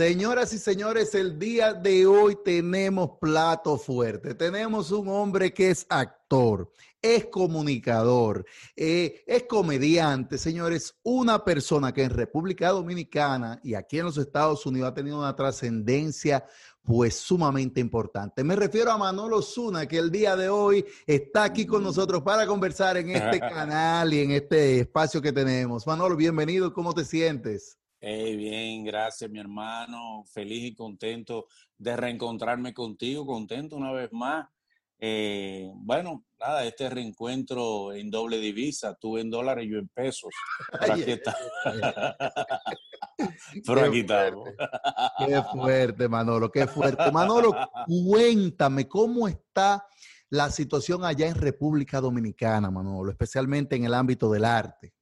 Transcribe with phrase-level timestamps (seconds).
[0.00, 4.34] Señoras y señores, el día de hoy tenemos plato fuerte.
[4.34, 12.04] Tenemos un hombre que es actor, es comunicador, eh, es comediante, señores, una persona que
[12.04, 16.46] en República Dominicana y aquí en los Estados Unidos ha tenido una trascendencia
[16.82, 18.42] pues sumamente importante.
[18.42, 22.46] Me refiero a Manolo Zuna, que el día de hoy está aquí con nosotros para
[22.46, 25.86] conversar en este canal y en este espacio que tenemos.
[25.86, 27.79] Manolo, bienvenido, ¿cómo te sientes?
[28.02, 30.24] Hey, bien, gracias, mi hermano.
[30.32, 34.48] Feliz y contento de reencontrarme contigo, contento una vez más.
[34.98, 40.30] Eh, bueno, nada, este reencuentro en doble divisa, tú en dólares y yo en pesos.
[40.80, 41.36] Pero aquí está.
[43.66, 44.48] Pero aquí estamos.
[45.18, 47.12] Qué fuerte, Manolo, qué fuerte.
[47.12, 47.54] Manolo,
[47.86, 49.86] cuéntame cómo está
[50.30, 54.94] la situación allá en República Dominicana, Manolo, especialmente en el ámbito del arte.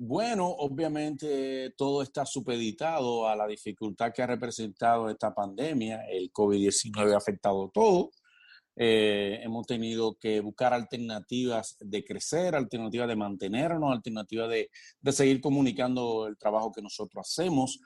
[0.00, 6.04] Bueno, obviamente todo está supeditado a la dificultad que ha representado esta pandemia.
[6.08, 8.10] El COVID-19 ha afectado todo.
[8.76, 15.40] Eh, hemos tenido que buscar alternativas de crecer, alternativas de mantenernos, alternativas de, de seguir
[15.40, 17.80] comunicando el trabajo que nosotros hacemos.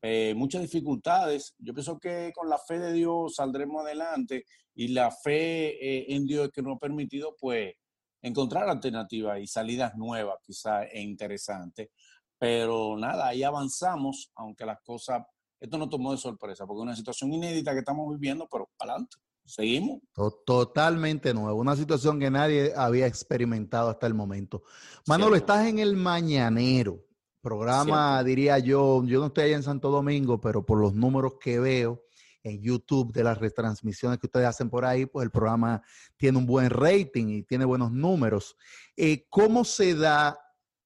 [0.00, 1.54] Eh, muchas dificultades.
[1.58, 6.24] Yo pienso que con la fe de Dios saldremos adelante y la fe eh, en
[6.26, 7.74] Dios que nos ha permitido, pues,
[8.22, 11.90] encontrar alternativas y salidas nuevas, quizás e interesantes.
[12.38, 15.22] Pero nada, ahí avanzamos, aunque las cosas,
[15.60, 18.92] esto nos tomó de sorpresa, porque es una situación inédita que estamos viviendo, pero para
[18.92, 20.00] adelante, seguimos.
[20.44, 24.62] Totalmente nuevo, una situación que nadie había experimentado hasta el momento.
[25.06, 27.04] Manolo, estás en el Mañanero,
[27.40, 31.58] programa, diría yo, yo no estoy allá en Santo Domingo, pero por los números que
[31.58, 32.04] veo,
[32.42, 35.82] en YouTube de las retransmisiones que ustedes hacen por ahí, pues el programa
[36.16, 38.56] tiene un buen rating y tiene buenos números.
[38.96, 40.38] Eh, ¿Cómo se da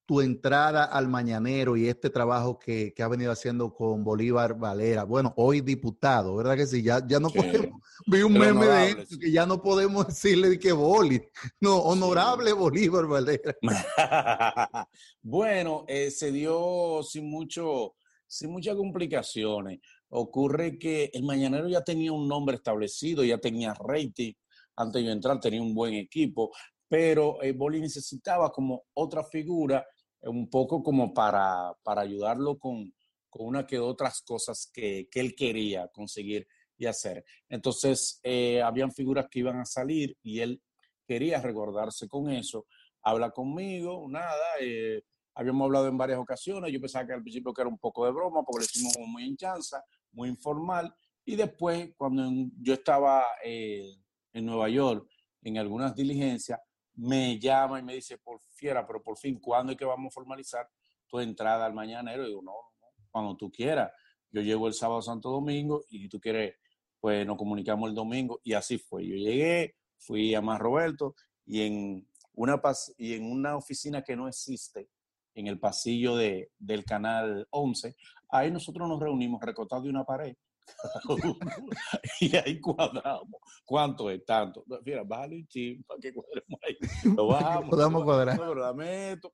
[0.04, 5.04] tu entrada al mañanero y este trabajo que, que ha venido haciendo con Bolívar Valera?
[5.04, 6.82] Bueno, hoy diputado, ¿verdad que sí?
[6.82, 10.72] Ya, ya no podemos, vi un meme de esto, que ya no podemos decirle que
[10.72, 11.22] Boli,
[11.60, 13.56] no, honorable Bolívar Valera.
[15.22, 17.94] bueno, eh, se dio sin mucho,
[18.26, 19.80] sin muchas complicaciones.
[20.14, 24.32] Ocurre que el Mañanero ya tenía un nombre establecido, ya tenía rating.
[24.76, 26.50] Antes de entrar tenía un buen equipo,
[26.88, 29.86] pero eh, Boli necesitaba como otra figura,
[30.20, 32.92] eh, un poco como para, para ayudarlo con,
[33.30, 36.46] con una que otras cosas que, que, él quería conseguir
[36.76, 37.24] y hacer.
[37.48, 40.60] Entonces, eh, habían figuras que iban a salir y él
[41.06, 42.66] quería recordarse con eso.
[43.02, 45.02] Habla conmigo, nada, eh,
[45.34, 48.12] habíamos hablado en varias ocasiones, yo pensaba que al principio que era un poco de
[48.12, 50.94] broma, porque le hicimos muy en chanza, muy informal.
[51.24, 52.30] Y después, cuando
[52.60, 53.96] yo estaba eh,
[54.32, 55.08] en Nueva York,
[55.42, 56.60] en algunas diligencias,
[56.94, 60.14] me llama y me dice, por fiera, pero por fin, ¿cuándo es que vamos a
[60.14, 60.68] formalizar
[61.06, 62.24] tu entrada al mañanero?
[62.24, 63.90] Y digo, no, no, cuando tú quieras.
[64.30, 66.56] Yo llego el sábado Santo Domingo y tú quieres,
[67.00, 68.40] pues nos comunicamos el domingo.
[68.42, 69.06] Y así fue.
[69.06, 72.60] Yo llegué, fui a Más Roberto y en una,
[72.96, 74.88] y en una oficina que no existe,
[75.34, 77.96] en el pasillo de, del canal 11,
[78.32, 80.34] ahí nosotros nos reunimos recotados de una pared.
[82.20, 83.40] y ahí cuadramos.
[83.64, 84.24] ¿Cuánto es?
[84.24, 84.64] Tanto.
[84.84, 86.76] Mira, bájale un para que cuadremos ahí.
[87.16, 87.70] Lo bajamos.
[87.70, 88.36] Podamos cuadrar.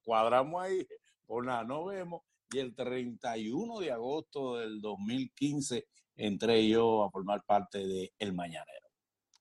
[0.03, 0.87] Cuadramos ahí.
[1.27, 2.23] Por nada, nos vemos.
[2.51, 5.87] Y el 31 de agosto del 2015
[6.17, 8.88] entré yo a formar parte de El Mañanero.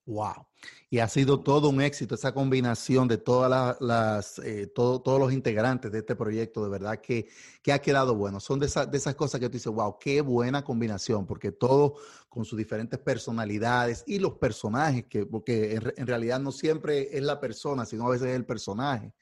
[0.08, 0.46] Wow.
[0.88, 5.34] Y ha sido todo un éxito esa combinación de todas las, eh, todo, todos los
[5.34, 7.28] integrantes de este proyecto, de verdad que,
[7.62, 8.40] que ha quedado bueno.
[8.40, 11.96] Son de, esa, de, esas cosas que tú dices, wow, qué buena combinación, porque todo
[12.30, 17.22] con sus diferentes personalidades y los personajes, que, porque en, en realidad no siempre es
[17.22, 19.12] la persona, sino a veces es el personaje.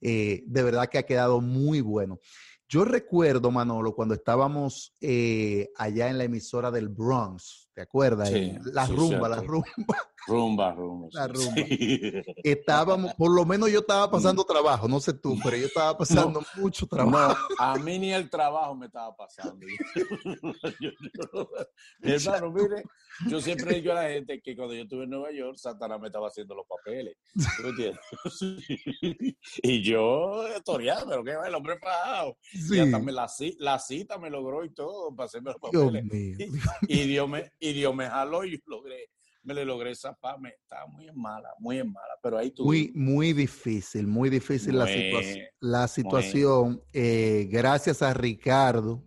[0.00, 2.18] Eh, de verdad que ha quedado muy bueno.
[2.68, 8.28] Yo recuerdo, Manolo, cuando estábamos eh, allá en la emisora del Bronx, ¿te acuerdas?
[8.28, 9.52] Sí, la sí, rumba, la cierto.
[9.52, 9.96] rumba.
[10.24, 11.08] Rumba, rumba.
[11.12, 11.52] La rumba.
[11.54, 12.12] Sí.
[12.44, 16.40] Estábamos, por lo menos yo estaba pasando trabajo, no sé tú, pero yo estaba pasando
[16.56, 17.36] mucho trabajo.
[17.58, 19.66] No, a mí ni el trabajo me estaba pasando.
[20.80, 20.90] Yo-
[21.32, 21.48] yo-
[22.00, 22.82] mi hermano, mire,
[23.28, 26.06] yo siempre digo a la gente que cuando yo estuve en Nueva York, Satanás me
[26.06, 27.16] estaba haciendo los papeles.
[27.34, 28.00] ¿Tú me entiendes?
[29.62, 32.36] Y yo, toreando, pero que va, el hombre pagado.
[32.42, 32.76] Sí.
[32.76, 35.84] Y hasta me la, ci- la cita me logró y todo para hacerme los Dios
[35.84, 36.04] papeles.
[36.04, 36.36] mío.
[36.88, 39.08] Y Dios me, y Dios me jaló y yo logré,
[39.44, 40.40] me le logré zafar.
[40.40, 42.14] Me, estaba muy en mala, muy en mala.
[42.22, 42.64] Pero ahí tú.
[42.64, 46.82] Muy, muy difícil, muy difícil la, situa- la situación.
[46.92, 49.04] eh, gracias a Ricardo,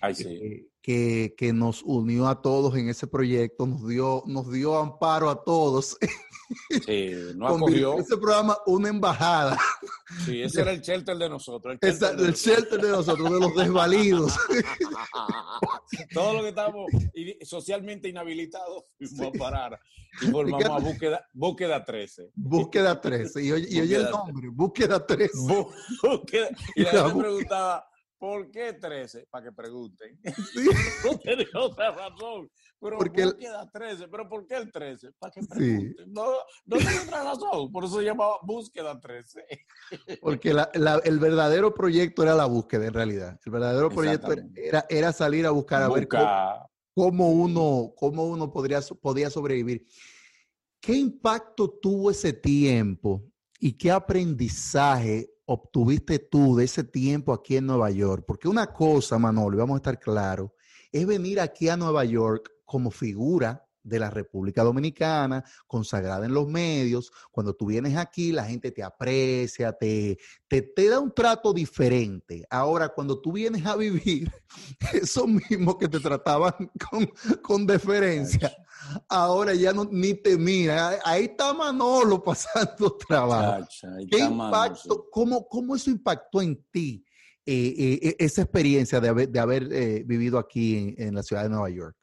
[0.00, 0.28] Ay, sí.
[0.28, 5.28] eh, que, que nos unió a todos en ese proyecto, nos dio, nos dio amparo
[5.28, 5.98] a todos.
[6.86, 7.98] Sí, no acogió.
[7.98, 9.58] ese programa una embajada.
[10.24, 11.76] Sí, ese era el shelter de nosotros.
[11.78, 12.40] El Esa- shelter de el nosotros.
[12.56, 14.34] shelter de nosotros, de los desvalidos.
[16.14, 16.86] Todo lo que estábamos
[17.42, 19.80] socialmente inhabilitados fuimos a parar
[20.22, 22.30] y formamos a búsqueda, búsqueda 13.
[22.34, 23.42] Búsqueda 13.
[23.44, 25.34] Y oye, y oye el nombre, Búsqueda 13.
[25.36, 25.70] Bú-
[26.02, 27.84] búsqueda- y la La gente preguntaba,
[28.18, 29.26] ¿por qué 13?
[29.30, 30.18] Para que pregunten.
[30.24, 30.68] Sí.
[31.04, 32.50] No tenía otra razón.
[32.80, 34.08] Pero Porque el- búsqueda 13.
[34.08, 35.12] ¿Pero por qué el 13?
[35.18, 35.48] Para que Sí.
[35.48, 36.12] pregunten.
[36.12, 36.26] No,
[36.66, 37.72] no tenía otra razón.
[37.72, 39.44] Por eso se llamaba búsqueda 13.
[40.20, 43.38] Porque la- la- el verdadero proyecto era la búsqueda, en realidad.
[43.44, 44.32] El verdadero proyecto
[44.88, 46.08] era, salir a buscar a ver
[46.94, 49.86] cómo, uno, cómo uno podría, podía sobrevivir.
[50.80, 53.24] ¿Qué impacto tuvo ese tiempo
[53.58, 58.24] y qué aprendizaje obtuviste tú de ese tiempo aquí en Nueva York?
[58.26, 60.50] Porque una cosa, Manolo, vamos a estar claros,
[60.92, 66.48] es venir aquí a Nueva York como figura de la República Dominicana, consagrada en los
[66.48, 67.12] medios.
[67.30, 72.46] Cuando tú vienes aquí, la gente te aprecia, te, te, te da un trato diferente.
[72.50, 74.30] Ahora, cuando tú vienes a vivir,
[74.92, 76.54] esos mismos que te trataban
[76.90, 77.10] con,
[77.42, 78.52] con deferencia,
[79.08, 80.98] ahora ya no, ni te mira.
[81.04, 83.66] Ahí está Manolo pasando trabajo.
[84.10, 87.04] ¿Qué impacto, cómo, cómo eso impactó en ti,
[87.46, 91.42] eh, eh, esa experiencia de haber, de haber eh, vivido aquí en, en la ciudad
[91.44, 91.96] de Nueva York?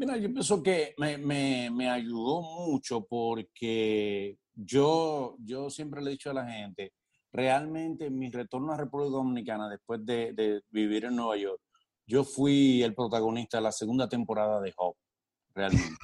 [0.00, 6.12] Mira, yo pienso que me, me, me ayudó mucho porque yo, yo siempre le he
[6.12, 6.94] dicho a la gente,
[7.30, 11.60] realmente mi retorno a República Dominicana después de, de vivir en Nueva York,
[12.06, 14.96] yo fui el protagonista de la segunda temporada de Hop,
[15.54, 15.98] realmente.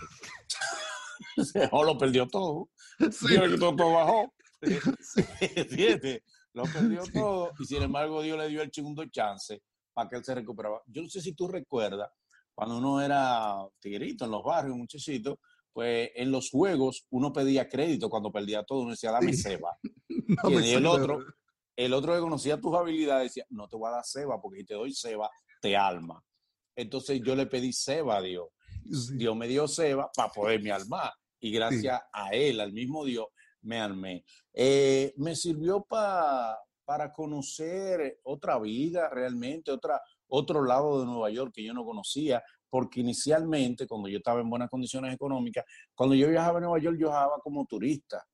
[1.72, 2.68] Hop lo perdió todo.
[3.00, 4.30] A Hop.
[5.40, 6.20] ¿Entiendes?
[6.52, 7.12] Lo perdió Sí.
[7.14, 9.62] todo y sin embargo Dios le dio el segundo chance
[9.94, 10.82] para que él se recuperara.
[10.86, 12.10] Yo no sé si tú recuerdas,
[12.56, 15.38] cuando uno era tiguerito en los barrios, muchachito,
[15.72, 19.42] pues en los juegos uno pedía crédito cuando perdía todo, uno decía, dame Sí.
[19.42, 19.76] ceba.
[20.42, 21.18] No Y el otro,
[21.76, 24.64] el otro que conocía tus habilidades decía, no te voy a dar ceba, porque si
[24.64, 25.30] te doy ceba,
[25.60, 26.20] te alma.
[26.74, 28.48] Entonces yo le pedí ceba a Dios.
[28.90, 29.16] Sí.
[29.18, 31.12] Dios me dio ceba para poderme armar.
[31.38, 33.26] Y gracias a él, al mismo Dios,
[33.62, 34.24] me armé.
[34.54, 41.52] Eh, me sirvió pa- para conocer otra vida realmente, otra, otro lado de Nueva York
[41.54, 45.64] que yo no conocía, porque inicialmente, cuando yo estaba en buenas condiciones económicas,
[45.94, 48.24] cuando yo viajaba a Nueva York, yo viajaba como turista.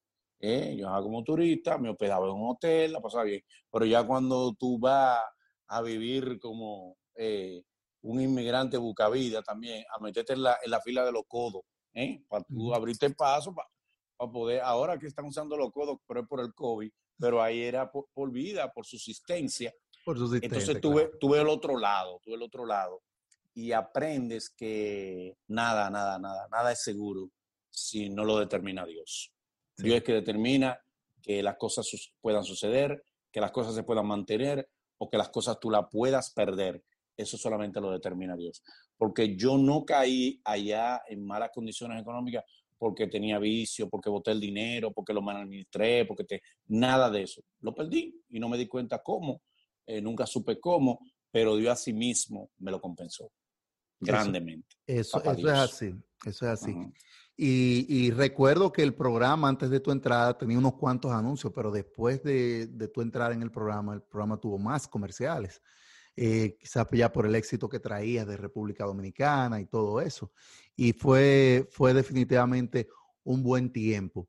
[0.41, 0.71] ¿eh?
[0.71, 3.43] Yo viajaba como turista, me hospedaba en un hotel, la pasaba bien.
[3.71, 5.21] Pero ya cuando tú vas
[5.69, 7.63] a vivir como eh,
[8.03, 11.63] un inmigrante bucavida también, a meterte en la, en la fila de los codos,
[11.95, 12.25] ¿eh?
[12.29, 16.41] para tú abrirte paso, para poder, ahora que están usando los codos, pero es por
[16.41, 19.73] el COVID, pero ahí era por, por vida, por subsistencia.
[20.05, 21.19] Por su asistente, Entonces tuve, claro.
[21.19, 23.03] tuve el otro lado, tuve el otro lado.
[23.55, 27.31] Y aprendes que nada, nada, nada, nada es seguro
[27.71, 29.33] si no lo determina Dios.
[29.77, 29.85] Sí.
[29.85, 30.79] Dios es que determina
[31.23, 34.69] que las cosas sus- puedan suceder, que las cosas se puedan mantener
[34.99, 36.83] o que las cosas tú las puedas perder.
[37.17, 38.63] Eso solamente lo determina Dios.
[38.97, 42.45] Porque yo no caí allá en malas condiciones económicas
[42.79, 46.43] porque tenía vicio, porque boté el dinero, porque lo mal administré, porque te...
[46.67, 47.43] nada de eso.
[47.61, 49.41] Lo perdí y no me di cuenta cómo,
[49.87, 53.33] eh, nunca supe cómo, pero Dios a sí mismo me lo compensó
[54.01, 54.77] grandemente.
[54.87, 55.95] Eso, eso es así,
[56.27, 56.75] eso es así.
[57.37, 61.71] Y, y recuerdo que el programa antes de tu entrada tenía unos cuantos anuncios, pero
[61.71, 65.63] después de, de tu entrada en el programa, el programa tuvo más comerciales.
[66.15, 70.33] Eh, quizás ya por el éxito que traías de República Dominicana y todo eso.
[70.77, 72.89] Y fue, fue definitivamente
[73.25, 74.29] un buen tiempo.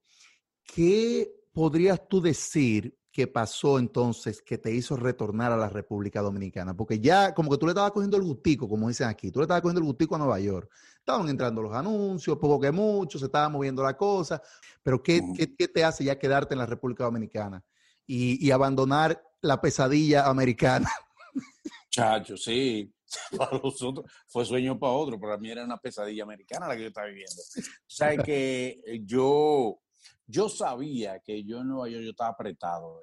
[0.64, 6.76] ¿Qué podrías tú decir que pasó entonces que te hizo retornar a la República Dominicana?
[6.76, 9.44] Porque ya como que tú le estabas cogiendo el gustico, como dicen aquí, tú le
[9.44, 10.70] estabas cogiendo el gustico a Nueva York.
[10.98, 14.42] Estaban entrando los anuncios, poco que mucho, se estaba moviendo la cosa,
[14.82, 15.34] pero ¿qué, Ujú.
[15.36, 17.64] qué, qué te hace ya quedarte en la República Dominicana
[18.08, 20.90] y, y abandonar la pesadilla americana?
[21.92, 22.92] Chacho, sí.
[23.38, 26.82] para los otros fue sueño para otro, para mí era una pesadilla americana la que
[26.82, 27.42] yo estaba viviendo.
[27.42, 29.80] O sea, que yo,
[30.26, 33.00] yo sabía que yo en Nueva York yo estaba apretado,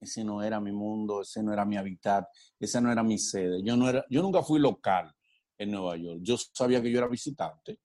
[0.00, 2.26] ese no era mi mundo, ese no era mi hábitat,
[2.58, 3.62] esa no era mi sede.
[3.64, 5.12] Yo, no era, yo nunca fui local
[5.58, 6.20] en Nueva York.
[6.22, 7.80] Yo sabía que yo era visitante,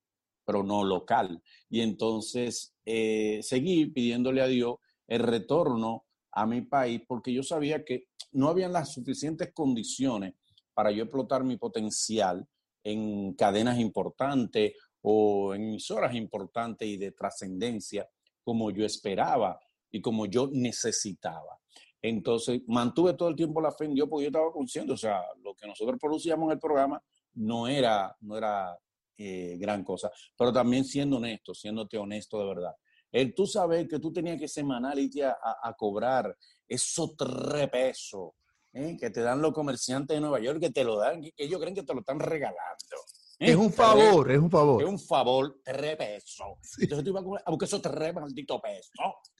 [0.45, 1.41] pero no local.
[1.69, 7.83] Y entonces eh, seguí pidiéndole a Dios el retorno a mi país porque yo sabía
[7.83, 10.33] que no habían las suficientes condiciones
[10.73, 12.47] para yo explotar mi potencial
[12.83, 18.07] en cadenas importantes o en emisoras importantes y de trascendencia
[18.43, 19.59] como yo esperaba
[19.91, 21.59] y como yo necesitaba.
[22.01, 25.23] Entonces, mantuve todo el tiempo la fe en Dios porque yo estaba consciente, o sea,
[25.41, 27.01] lo que nosotros producíamos en el programa
[27.35, 28.77] no era, no era
[29.17, 32.75] eh, gran cosa, pero también siendo honesto, siéndote honesto de verdad.
[33.09, 36.35] El tú sabes que tú tenías que semanal irte a, a, cobrar
[36.67, 38.31] esos tres pesos
[38.73, 38.97] ¿eh?
[38.99, 41.75] que te dan los comerciantes de Nueva York, que te lo dan, que ellos creen
[41.75, 42.97] que te lo están regalando.
[43.43, 43.51] ¿Eh?
[43.51, 44.81] Es un favor, es un favor.
[44.81, 46.47] Es un favor, tres pesos.
[46.79, 48.91] Entonces tú ibas a buscar esos tres malditos pesos.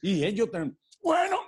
[0.02, 0.72] Y ellos te...
[1.02, 1.38] Bueno,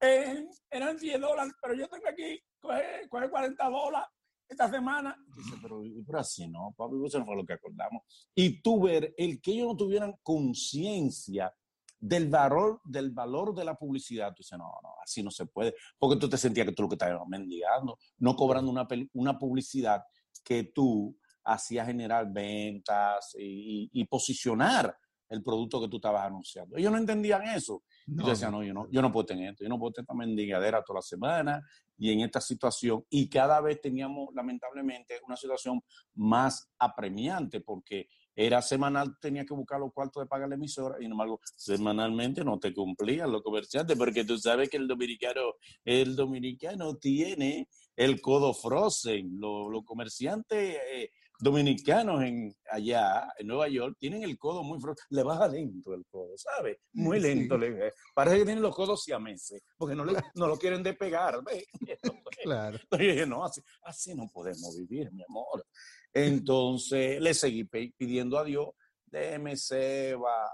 [0.00, 4.08] eh, eran 10 dólares, pero yo tengo aquí, coge, 40 dólares
[4.48, 5.16] esta semana.
[5.36, 8.02] Dice, pero, pero así no, papi, eso fue lo que acordamos.
[8.34, 11.54] Y tú ver el que ellos no tuvieran conciencia
[11.98, 15.74] del valor, del valor de la publicidad, tú dices, no, no, así no se puede,
[15.98, 20.02] porque tú te sentías que tú lo que estabas mendigando, no cobrando una, una publicidad
[20.44, 24.96] que tú hacías generar ventas y, y, posicionar
[25.28, 26.76] el producto que tú estabas anunciando.
[26.76, 27.82] Ellos no entendían eso.
[28.06, 28.24] No.
[28.24, 30.14] Yo decía, no, yo no, yo no puedo tener esto, yo no puedo tener esta
[30.14, 31.62] mendigadera toda la semana
[31.96, 33.04] y en esta situación.
[33.10, 35.80] Y cada vez teníamos, lamentablemente, una situación
[36.14, 41.04] más apremiante porque era semanal, tenía que buscar los cuartos de pagar la emisora y,
[41.04, 46.96] embargo, semanalmente no te cumplían los comerciantes porque tú sabes que el dominicano, el dominicano
[46.96, 49.38] tiene el codo frozen.
[49.38, 55.04] Los, los comerciantes eh, dominicanos en allá, en Nueva York, tienen el codo muy frozen.
[55.10, 56.78] Le baja lento el codo, ¿sabes?
[56.92, 57.56] Muy lento.
[57.56, 57.60] Sí.
[57.60, 61.42] Le, parece que tienen los codos siameses porque no, le, no lo quieren despegar.
[61.42, 61.64] ¿ves?
[62.42, 62.76] Claro.
[62.76, 65.64] Entonces, no, así, así no podemos vivir, mi amor.
[66.12, 68.68] Entonces le seguí pidiendo a Dios,
[69.06, 70.50] déme seba,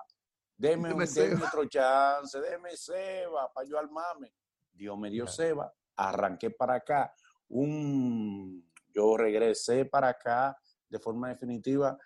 [0.57, 4.33] déme, déme, déme otro chance, déme seba para yo armarme.
[4.73, 7.13] Dios me dio seba, arranqué para acá.
[7.49, 10.57] Un, yo regresé para acá
[10.91, 11.97] de forma definitiva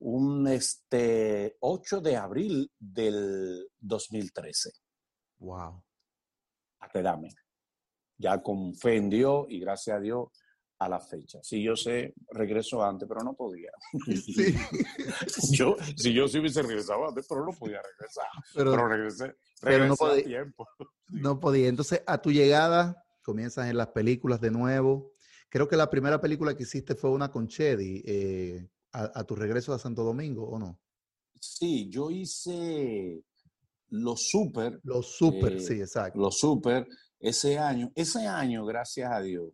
[0.00, 4.70] un este, 8 de abril del 2013.
[5.38, 5.82] Wow.
[6.80, 7.28] A quedarme.
[8.16, 10.28] Ya con fe en Dios y gracias a Dios
[10.78, 11.38] a la fecha.
[11.42, 13.70] Si yo sé, regreso antes, pero no podía.
[14.06, 14.54] Sí.
[15.52, 18.26] yo, si yo sí hubiese regresado antes, pero no podía regresar.
[18.54, 20.66] Pero, Pero, regresé, regresé pero no a podía- tiempo.
[21.10, 21.68] no podía.
[21.68, 25.12] Entonces, a tu llegada, comienzas en las películas de nuevo.
[25.50, 29.34] Creo que la primera película que hiciste fue una con Chedi, eh, a, a tu
[29.34, 30.78] regreso a Santo Domingo, ¿o no?
[31.38, 33.22] Sí, yo hice
[33.88, 36.18] los super, Los super, Eh, sí, exacto.
[36.18, 36.86] los super
[37.18, 37.90] ese año.
[37.94, 39.52] Ese año, gracias a Dios,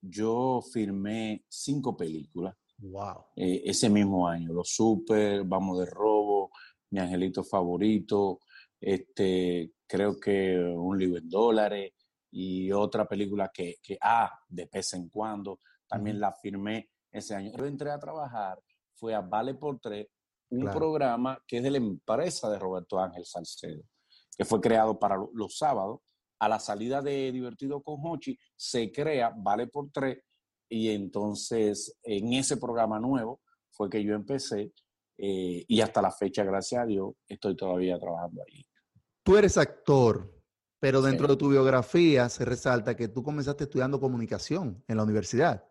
[0.00, 2.54] yo firmé cinco películas.
[2.80, 3.24] Wow.
[3.36, 4.52] eh, ese mismo año.
[4.52, 6.52] Los Super, Vamos de Robo,
[6.90, 8.38] Mi Angelito Favorito,
[8.80, 11.92] este, creo que Un Libro en Dólares
[12.30, 17.50] y otra película que, que ah, de vez en cuando, también la firmé ese año.
[17.56, 18.60] Yo entré a trabajar,
[18.94, 20.06] fue a Vale por Tres,
[20.50, 20.78] un Claro.
[20.78, 23.82] programa que es de la empresa de Roberto Ángel Salcedo,
[24.36, 26.00] que fue creado para lo- los sábados.
[26.40, 30.18] A la salida de Divertido con Hochi se crea Vale por Tres
[30.68, 34.72] y entonces en ese programa nuevo fue que yo empecé
[35.16, 38.64] eh, y hasta la fecha, gracias a Dios, estoy todavía trabajando ahí.
[39.24, 40.32] Tú eres actor,
[40.80, 41.32] pero dentro Sí.
[41.32, 45.64] de tu biografía se resalta que tú comenzaste estudiando comunicación en la universidad.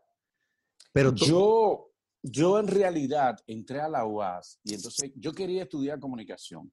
[0.94, 1.92] Pero tú- Yo,
[2.24, 6.72] yo en realidad entré a la UAS y entonces yo quería estudiar comunicación.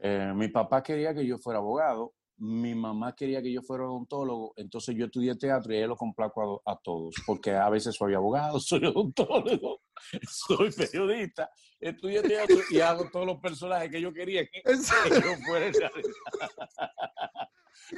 [0.00, 4.52] Eh, mi papá quería que yo fuera abogado, mi mamá quería que yo fuera odontólogo,
[4.56, 8.14] entonces yo estudié teatro y ahí lo complaco a, a todos, porque a veces soy
[8.14, 9.80] abogado, soy odontólogo,
[10.30, 14.84] soy periodista, estudié teatro y hago todos los personajes que yo quería que, ¿En que
[14.84, 15.20] serio?
[15.20, 16.12] yo fuera en realidad.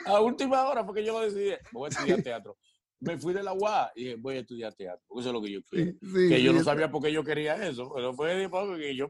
[0.07, 2.57] A última hora, porque yo lo decidí, voy a estudiar teatro.
[3.01, 5.43] Me fui de la UA y dije, voy a estudiar teatro, porque eso es lo
[5.43, 8.13] que yo Sí, sí, que yo sí, no sabía por qué yo quería eso, pero
[8.13, 9.09] fue porque yo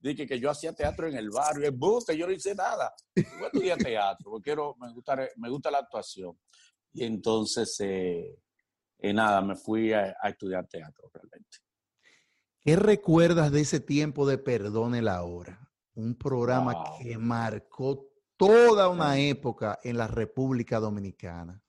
[0.00, 2.94] dije que yo hacía teatro en el barrio, en buste, yo no hice nada.
[3.14, 6.38] Yo estudié teatro, porque quiero, me gusta, me gusta la actuación.
[6.94, 8.38] Y entonces, eh,
[8.98, 11.58] eh, nada, me fui a, a estudiar teatro realmente.
[12.66, 15.70] ¿Qué recuerdas de ese tiempo de Perdone la Hora?
[15.94, 16.98] Un programa Wow.
[16.98, 21.62] que marcó toda una época en la República Dominicana.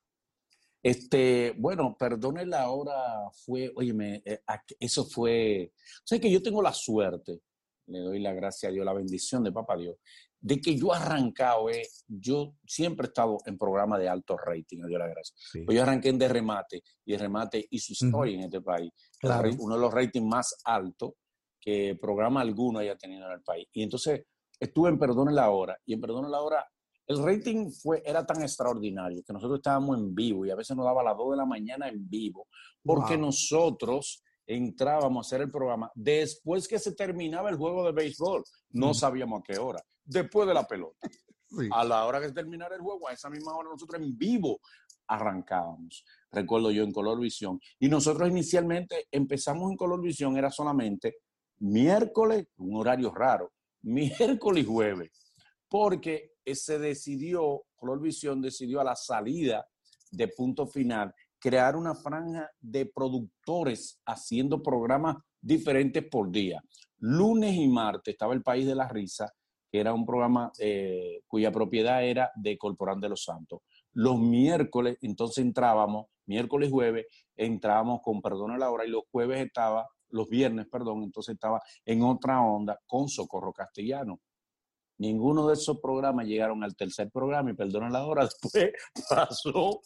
[0.81, 4.41] Este, bueno, perdone la hora, fue, óyeme, eh,
[4.79, 7.41] eso fue, o sea que yo tengo la suerte,
[7.85, 9.97] le doy la gracia a Dios, la bendición de Papá Dios,
[10.47, 14.87] de que yo arrancado, eh, yo siempre he estado en programas de alto rating, a
[14.87, 15.35] Dios la gracia.
[15.65, 18.89] Pues yo arranqué en De Remate, y De Remate hizo historia en este país.
[19.59, 21.11] Uno de los ratings más altos
[21.59, 23.67] que programa alguno haya tenido en el país.
[23.73, 24.23] Y entonces
[24.57, 26.65] estuve en Perdone la Hora, y en Perdone la Hora
[27.07, 30.85] el rating fue, era tan extraordinario que nosotros estábamos en vivo y a veces nos
[30.85, 32.47] daba a las 2 de la mañana en vivo,
[32.83, 38.43] porque nosotros entrábamos a hacer el programa después que se terminaba el juego de béisbol.
[38.71, 41.07] No sabíamos a qué hora, después de la pelota.
[41.71, 44.59] A la hora que terminara el juego, a esa misma hora nosotros en vivo
[45.07, 46.03] arrancábamos.
[46.29, 47.59] Recuerdo yo en Color Visión.
[47.79, 51.19] Y nosotros inicialmente empezamos en Color Visión, era solamente
[51.59, 55.11] miércoles, un horario raro, miércoles y jueves,
[55.69, 59.65] porque se decidió, Color Visión decidió a la salida
[60.11, 66.61] de punto final crear una franja de productores haciendo programas diferentes por día.
[66.99, 69.31] Lunes y martes estaba El País de la Risa,
[69.69, 73.61] que era un programa eh, cuya propiedad era de Corporán de los Santos.
[73.93, 77.05] Los miércoles, entonces entrábamos, miércoles, jueves,
[77.35, 81.61] entrábamos con Perdón a la Hora y los jueves estaba, los viernes, perdón, entonces estaba
[81.85, 84.19] en otra onda con Socorro Castellano.
[84.99, 88.71] Ninguno de esos programas llegaron al tercer programa y perdona la hora, después
[89.09, 89.81] pasó,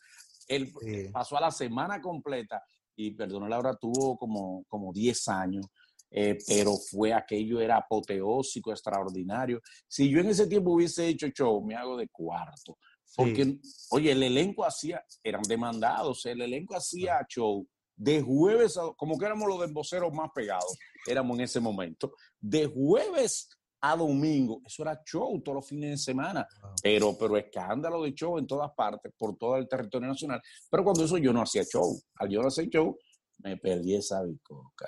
[0.47, 0.71] el,
[1.11, 2.61] pasó a la semana completa
[2.95, 5.65] y perdona la hora tuvo como, como 10 años.
[6.13, 9.61] Eh, pero fue aquello, era apoteósico, extraordinario.
[9.87, 12.77] Si yo en ese tiempo hubiese hecho show, me hago de cuarto.
[13.15, 13.57] Porque,
[13.91, 17.65] oye, el elenco hacía, eran demandados, el elenco hacía show
[17.95, 23.49] de jueves, como que éramos los emboceros más pegados, éramos en ese momento, de jueves
[23.81, 24.61] a domingo.
[24.65, 26.47] Eso era show todos los fines de semana,
[26.81, 30.41] pero, pero escándalo de show en todas partes, por todo el territorio nacional.
[30.69, 32.97] Pero cuando eso yo no hacía show, al yo no hacía show,
[33.43, 34.87] me perdí esa bicoca.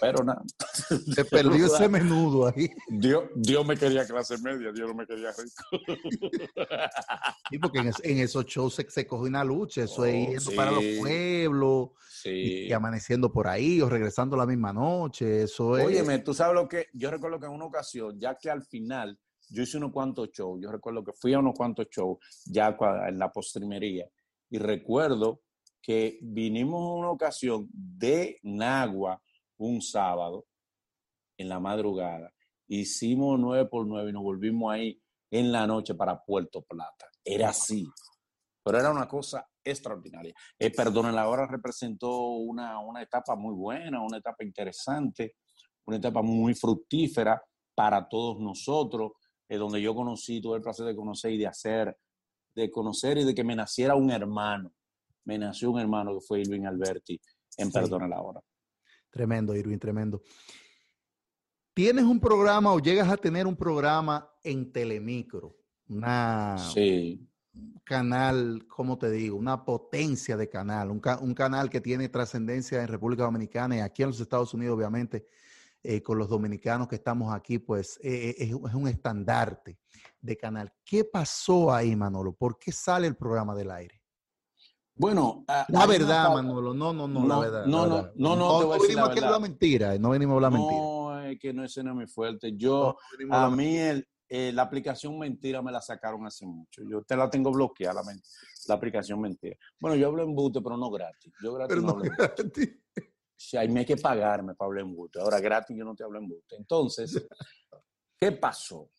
[0.00, 0.42] pero nada.
[1.14, 2.70] Se perdió ese menudo ahí.
[2.88, 5.62] Dios, Dios me quería clase media, Dios no me quería rico.
[7.50, 10.70] Sí, porque en, esos shows se, se coge una lucha, eso es oh, yendo para
[10.70, 11.90] los pueblos,
[12.24, 15.84] y, amaneciendo por ahí o regresando la misma noche, eso es.
[15.84, 19.18] Óyeme, tú sabes lo que, yo recuerdo que en una ocasión, ya que al final
[19.50, 22.74] yo hice unos cuantos shows, yo recuerdo que fui a unos cuantos shows ya
[23.06, 24.06] en la postrimería,
[24.48, 25.42] y recuerdo
[25.82, 29.20] que vinimos una ocasión de Nagua
[29.58, 30.46] un sábado
[31.36, 32.32] en la madrugada.
[32.68, 37.06] Hicimos nueve por nueve y nos volvimos ahí en la noche para Puerto Plata.
[37.24, 37.86] Era así.
[38.64, 40.32] Pero era una cosa extraordinaria.
[40.58, 45.36] Eh, Perdón, la hora representó una, una etapa muy buena, una etapa interesante,
[45.84, 47.42] una etapa muy fructífera
[47.74, 49.12] para todos nosotros,
[49.48, 51.96] eh, donde yo conocí, tuve el placer de conocer y de hacer,
[52.54, 54.72] de conocer y de que me naciera un hermano
[55.24, 57.20] me nació un hermano que fue Irwin Alberti
[57.56, 58.40] en Perdona la Hora.
[59.10, 60.22] Tremendo, Irwin, tremendo.
[61.74, 65.56] ¿Tienes un programa o llegas a tener un programa en Telemicro?
[65.88, 67.26] Una, sí.
[67.54, 69.36] Un canal, ¿cómo te digo?
[69.36, 74.10] Una potencia de canal, un, canal que tiene trascendencia en República Dominicana y aquí en
[74.10, 75.26] los Estados Unidos, obviamente,
[75.82, 79.78] eh, con los dominicanos que estamos aquí, pues eh, eh, es, es, un estandarte
[80.20, 80.72] de canal.
[80.84, 82.34] ¿Qué pasó ahí, Manolo?
[82.34, 84.01] ¿Por qué sale el programa del aire?
[84.94, 87.66] Bueno, la verdad, Manolo, no, no, no, la verdad.
[87.66, 90.80] No, no, no, no, no, venimos aquí a hablar mentira, no venimos a hablar mentira.
[90.80, 92.52] No, es que no es muy fuerte.
[92.56, 92.96] Yo,
[93.30, 96.82] a, mí el, eh, la aplicación mentira me la sacaron hace mucho.
[96.88, 98.12] Yo te la tengo bloqueada, la,
[98.68, 99.56] la aplicación mentira.
[99.80, 101.32] Bueno, yo hablo en bute, pero no gratis.
[101.42, 102.70] Yo gratis no, hablo gratis.
[103.34, 105.20] Si hay que pagarme para hablar en bute.
[105.20, 106.54] Ahora gratis yo no te hablo en bute.
[106.56, 107.26] Entonces,
[108.20, 108.90] ¿qué pasó?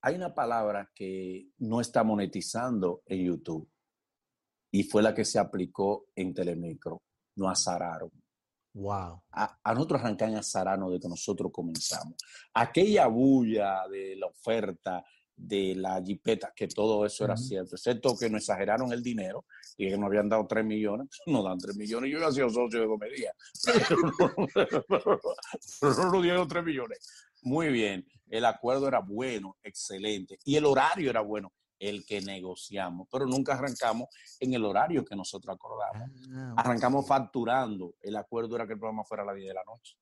[0.00, 3.68] Hay una palabra que no está monetizando en YouTube
[4.70, 7.02] y fue la que se aplicó en Telemicro.
[7.36, 8.10] Nos azararon.
[8.74, 9.22] Wow.
[9.32, 12.14] A, a nosotros arrancan azarano de que nosotros comenzamos.
[12.54, 15.04] Aquella bulla de la oferta
[15.38, 19.88] de la jipeta, que todo eso era cierto, excepto que nos exageraron el dinero y
[19.88, 22.86] que nos habían dado 3 millones, no dan 3 millones, yo he sido socio de
[22.86, 23.32] comedia,
[23.64, 25.20] pero,
[25.80, 26.98] no nos dieron 3 millones.
[27.42, 33.08] Muy bien, el acuerdo era bueno, excelente, y el horario era bueno el que negociamos,
[33.10, 34.08] pero nunca arrancamos
[34.40, 36.10] en el horario que nosotros acordamos.
[36.32, 37.94] Ah, arrancamos facturando.
[38.00, 39.96] El acuerdo era que el programa fuera a las 10 de la noche.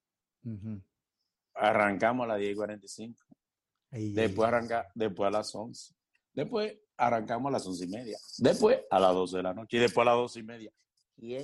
[1.54, 3.24] Arrancamos a las 10 y 45.
[3.90, 5.94] después, arranca, después a las 11.
[6.32, 8.18] Después arrancamos a las 11 y media.
[8.38, 9.76] Después a las 12 de la noche.
[9.76, 10.72] Y después a las 12 y media.
[11.18, 11.34] Y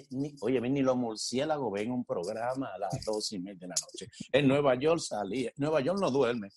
[0.43, 4.11] oye, ni los murciélagos ven un programa a las 12 y media de la noche.
[4.31, 5.51] En Nueva York salía.
[5.57, 6.51] Nueva York no duerme.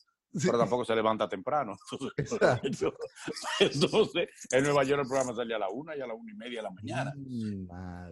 [0.44, 1.76] Pero tampoco se levanta temprano.
[3.60, 6.36] Entonces, en Nueva York el programa salía a la una y a la una y
[6.36, 7.14] media de la mañana.
[7.16, 7.68] Mm,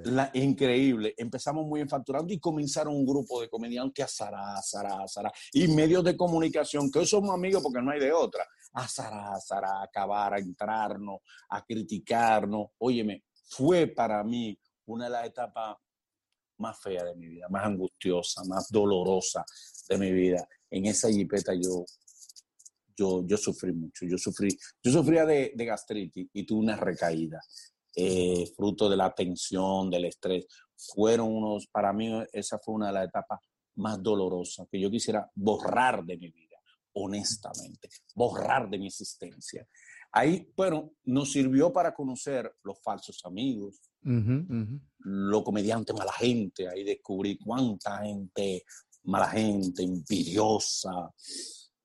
[0.05, 1.13] la, increíble.
[1.17, 6.03] Empezamos muy enfacturando y comenzaron un grupo de comediantes a Zara, Zara, Zara, y medios
[6.03, 9.83] de comunicación, que hoy somos amigos porque no hay de otra, a Zara, Zara, a
[9.83, 12.67] acabar, a entrarnos, a criticarnos.
[12.77, 15.77] Óyeme, fue para mí una de las etapas
[16.57, 19.43] más feas de mi vida, más angustiosa, más dolorosa
[19.89, 20.47] de mi vida.
[20.69, 21.85] En esa jipeta yo
[22.95, 24.05] yo, yo sufrí mucho.
[24.05, 24.49] Yo, sufrí,
[24.81, 27.41] yo sufría de, de gastritis y tuve una recaída,
[27.95, 30.45] eh, fruto de la tensión, del estrés.
[30.75, 33.39] Fueron unos, para mí esa fue una de las etapas
[33.75, 36.57] más dolorosas que yo quisiera borrar de mi vida,
[36.93, 39.67] honestamente, borrar de mi existencia.
[40.11, 43.81] Ahí, bueno, nos sirvió para conocer los falsos amigos,
[44.99, 48.63] los comediantes mala gente, ahí descubrí cuánta gente
[49.03, 51.11] mala gente, envidiosa,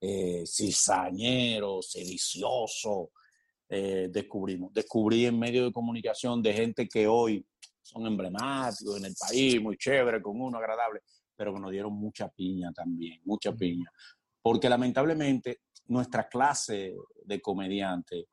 [0.00, 3.10] eh, cizañero, sedicioso,
[3.68, 4.72] eh, descubrimos.
[4.72, 7.44] Descubrí en medio de comunicación de gente que hoy
[7.82, 11.00] son emblemáticos en el país, muy chévere, con uno agradable,
[11.36, 13.90] pero que nos dieron mucha piña también, mucha piña.
[14.40, 18.26] Porque lamentablemente nuestra clase de comediante,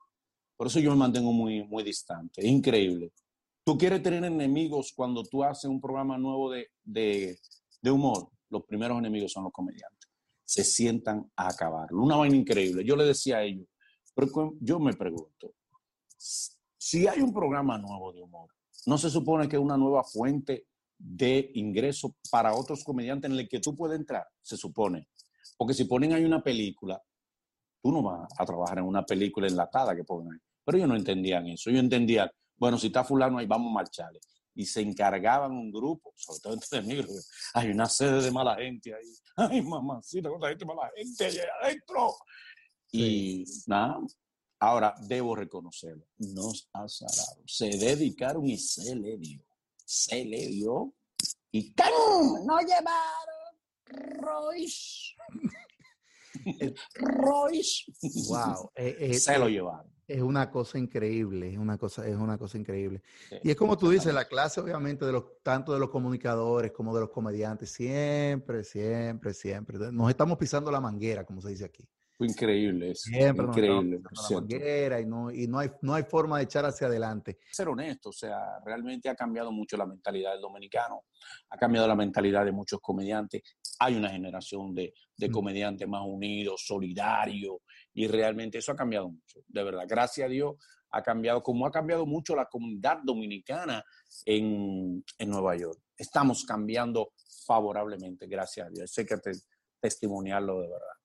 [0.56, 3.12] por eso yo me mantengo muy, muy distante, es increíble.
[3.64, 7.38] Tú quieres tener enemigos cuando tú haces un programa nuevo de, de,
[7.82, 9.95] de humor, los primeros enemigos son los comediantes
[10.46, 12.00] se sientan a acabarlo.
[12.00, 12.84] Una vaina increíble.
[12.84, 13.66] Yo le decía a ellos,
[14.14, 15.54] pero yo me pregunto,
[16.16, 18.50] si hay un programa nuevo de humor,
[18.86, 23.60] ¿no se supone que una nueva fuente de ingreso para otros comediantes en el que
[23.60, 24.26] tú puedes entrar?
[24.40, 25.08] Se supone.
[25.58, 27.02] Porque si ponen ahí una película,
[27.82, 30.38] tú no vas a trabajar en una película enlatada que ponen ahí.
[30.64, 31.70] Pero ellos no entendían eso.
[31.70, 34.20] Yo entendía, bueno, si está fulano ahí, vamos a marcharle
[34.56, 37.04] y se encargaban un grupo, sobre todo entre mí,
[37.54, 39.14] hay una sede de mala gente ahí.
[39.36, 42.16] Ay, mamacita, cuánta gente mala gente ahí adentro.
[42.90, 43.98] Y nada,
[44.58, 49.44] ahora debo reconocerlo, nos azararon, se dedicaron y se le dio,
[49.84, 50.94] se le dio
[51.50, 51.92] y ¡cam!
[52.46, 53.36] No llevaron
[53.84, 55.14] Royce.
[56.94, 57.84] Royce.
[58.28, 58.70] Wow.
[58.74, 59.95] Eh, eh, se lo llevaron.
[60.08, 63.02] Es una cosa increíble, es una cosa, es una cosa increíble.
[63.42, 66.94] y es como tú dices, la clase obviamente de los, tanto de los comunicadores como
[66.94, 69.78] de los comediantes, siempre, siempre, siempre.
[69.90, 71.88] Nos estamos pisando la manguera, como se dice aquí.
[72.16, 73.10] Fue increíble eso.
[73.10, 74.00] Siempre increíble.
[74.02, 77.38] La manguera y, no, y no, hay, no hay forma de echar hacia adelante.
[77.52, 81.04] Ser honesto, o sea, realmente ha cambiado mucho la mentalidad del dominicano,
[81.50, 83.42] ha cambiado la mentalidad de muchos comediantes.
[83.80, 85.32] Hay una generación de, de mm.
[85.32, 87.56] comediantes más unidos, solidarios,
[87.92, 89.84] y realmente eso ha cambiado mucho, de verdad.
[89.86, 90.54] Gracias a Dios
[90.92, 93.84] ha cambiado, como ha cambiado mucho la comunidad dominicana
[94.24, 95.78] en, en Nueva York.
[95.96, 97.12] Estamos cambiando
[97.46, 98.90] favorablemente, gracias a Dios.
[98.90, 99.32] Sé que te,
[99.80, 100.96] testimoniarlo de verdad.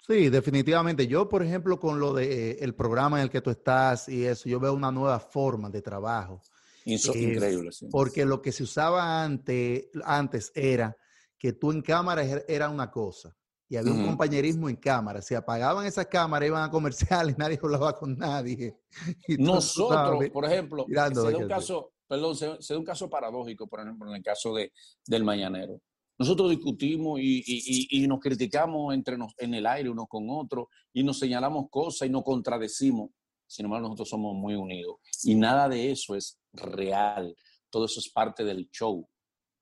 [0.00, 1.06] Sí, definitivamente.
[1.06, 4.24] Yo, por ejemplo, con lo de eh, el programa en el que tú estás y
[4.24, 6.42] eso, yo veo una nueva forma de trabajo.
[6.84, 7.88] Eso es eh, increíble, sí.
[7.90, 10.96] Porque lo que se usaba antes, antes era
[11.38, 13.36] que tú en cámara era una cosa
[13.70, 15.22] y había un compañerismo en cámara.
[15.22, 18.76] Si apagaban esas cámaras, iban a comerciales, nadie hablaba con nadie.
[19.38, 24.08] Nosotros, por ejemplo, se da un caso, perdón, se, da un caso paradójico, por ejemplo,
[24.10, 24.72] en el caso de,
[25.06, 25.80] del Mañanero.
[26.20, 31.18] Nosotros discutimos y, nos criticamos entre nos, en el aire unos con otros y nos
[31.18, 33.08] señalamos cosas y nos contradecimos.
[33.46, 34.96] Sin embargo, nosotros somos muy unidos.
[35.24, 37.34] Y nada de eso es real.
[37.70, 39.08] Todo eso es parte del show.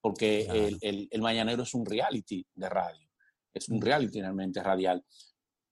[0.01, 3.07] Porque el, el, Mañanero es un reality de radio.
[3.53, 5.01] Es un reality realmente radial.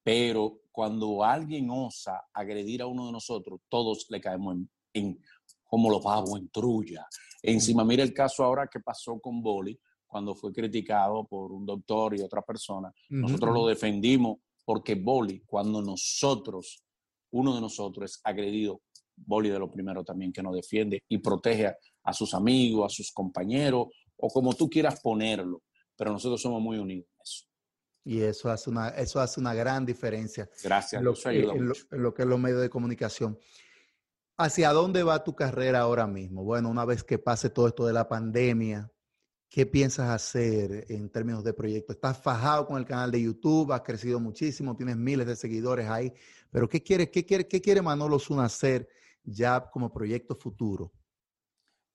[0.02, 4.56] Pero cuando alguien osa agredir a uno de nosotros, todos le caemos
[4.94, 5.22] en,
[5.66, 7.06] como los pavos en trulla.
[7.42, 12.18] Encima, mira el caso ahora que pasó con Boli cuando fue criticado por un doctor
[12.18, 12.92] y otra persona.
[13.10, 16.84] Nosotros lo defendimos porque Boli, cuando nosotros,
[17.32, 18.82] uno de nosotros es agredido,
[19.16, 23.12] Boli de lo primero también que nos defiende y protege a, sus amigos, a sus
[23.12, 25.64] compañeros, o como tú quieras ponerlo,
[25.96, 27.46] pero nosotros somos muy unidos en eso.
[28.04, 30.50] Y eso hace una, eso hace una gran diferencia.
[30.64, 33.38] Gracias, lo, ayuda en, lo, que es los medios de comunicación.
[34.38, 36.44] ¿Hacia dónde va tu carrera ahora mismo?
[36.44, 38.92] Bueno, una vez que pase todo esto de la pandemia,
[39.50, 41.94] ¿Qué piensas hacer en términos de proyecto?
[41.94, 46.12] Estás fajado con el canal de YouTube, has crecido muchísimo, tienes miles de seguidores ahí,
[46.52, 48.90] pero ¿qué quiere, qué quiere, qué quiere Manolo Zuna hacer
[49.24, 50.92] ya como proyecto futuro?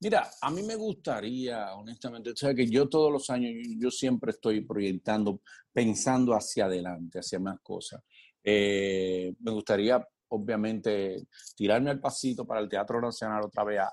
[0.00, 4.30] Mira, a mí me gustaría, honestamente, o sea, que yo todos los años, yo, siempre
[4.30, 8.02] estoy proyectando, pensando hacia adelante, hacia más cosas.
[8.42, 13.92] Eh, me gustaría, obviamente, tirarme al pasito para el Teatro Nacional otra vez a,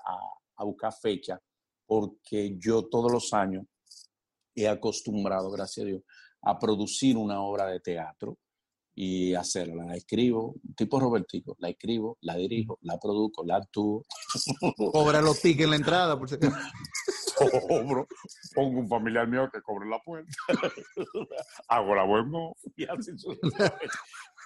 [0.56, 1.40] a buscar fecha
[1.90, 3.64] porque yo todos los años
[4.54, 6.02] he acostumbrado, gracias a Dios,
[6.40, 8.38] a producir una obra de teatro
[8.94, 9.86] y hacerla.
[9.86, 14.04] La escribo, tipo Robertico, la escribo, la dirijo, la produzco, la actúo.
[14.92, 16.36] Cobra los tickets en la entrada, por si
[17.66, 18.06] Cobro,
[18.54, 20.30] pongo un familiar mío que cobre la puerta,
[21.68, 23.10] hago la buena y así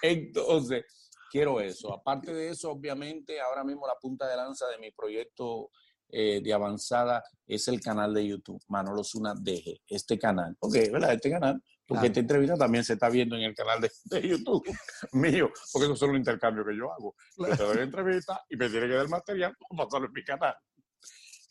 [0.01, 0.83] Entonces,
[1.29, 1.93] quiero eso.
[1.93, 5.69] Aparte de eso, obviamente, ahora mismo la punta de lanza de mi proyecto
[6.09, 10.55] eh, de avanzada es el canal de YouTube, Manolo Zuna Deje, este canal.
[10.59, 11.13] Ok, ¿verdad?
[11.13, 14.63] Este canal, porque esta entrevista también se está viendo en el canal de, YouTube
[15.13, 17.15] mío, porque eso es solo un intercambio que yo hago.
[17.37, 20.23] Yo te doy la entrevista y me tiene que dar material para pasarlo en mi
[20.23, 20.55] canal.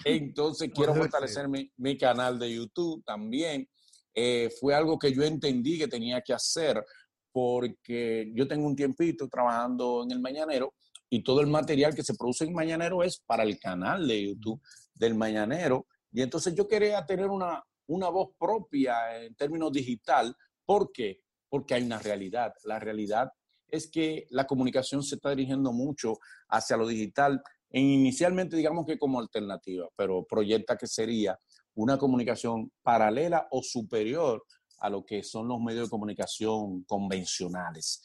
[0.04, 3.68] Entonces, quiero fortalecer mi, mi, canal de YouTube también.
[4.12, 6.84] Eh, fue algo que yo entendí que tenía que hacer
[7.32, 10.74] porque yo tengo un tiempito trabajando en el Mañanero
[11.14, 14.60] y todo el material que se produce en Mañanero es para el canal de YouTube
[14.96, 15.86] del Mañanero.
[16.10, 20.36] Y entonces yo quería tener una, una voz propia en términos digital.
[20.66, 21.20] ¿Por qué?
[21.48, 22.52] Porque hay una realidad.
[22.64, 23.30] La realidad
[23.68, 28.98] es que la comunicación se está dirigiendo mucho hacia lo digital, en inicialmente digamos que
[28.98, 31.38] como alternativa, pero proyecta que sería
[31.74, 34.42] una comunicación paralela o superior
[34.78, 38.02] a lo que son los medios de comunicación convencionales.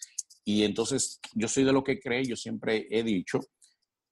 [0.51, 3.39] Y entonces yo soy de lo que cree, yo siempre he dicho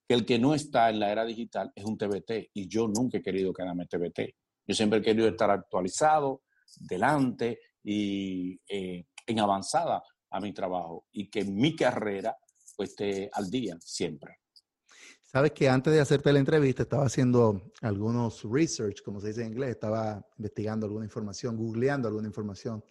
[0.07, 3.17] que el que no está en la era digital es un TBT y yo nunca
[3.17, 4.35] he querido quedarme TBT.
[4.67, 6.43] Yo siempre he querido estar actualizado,
[6.79, 12.37] delante y eh, en avanzada a mi trabajo y que mi carrera
[12.75, 14.37] pues, esté al día siempre.
[15.23, 19.53] Sabes que antes de hacerte la entrevista estaba haciendo algunos research, como se dice en
[19.53, 22.83] inglés, estaba investigando alguna información, googleando alguna información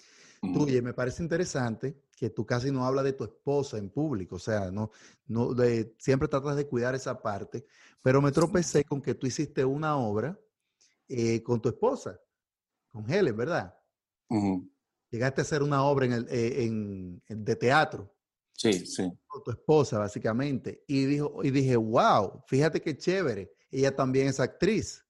[0.52, 4.37] tuya y me parece interesante que tú casi no hablas de tu esposa en público,
[4.37, 4.90] o sea, no,
[5.26, 5.55] no
[5.98, 7.66] siempre tratas de cuidar esa parte,
[8.02, 10.38] pero me tropecé con que tú hiciste una obra
[11.09, 12.18] eh, con tu esposa,
[12.90, 13.79] con Helen, ¿verdad?
[15.11, 18.12] Llegaste a hacer una obra en el, eh, en, de teatro.
[18.52, 19.12] Sí, sí.
[19.26, 20.83] Con tu esposa, básicamente.
[20.88, 23.52] Y, dijo, y dije, wow, fíjate qué chévere.
[23.70, 25.05] Ella también es actriz.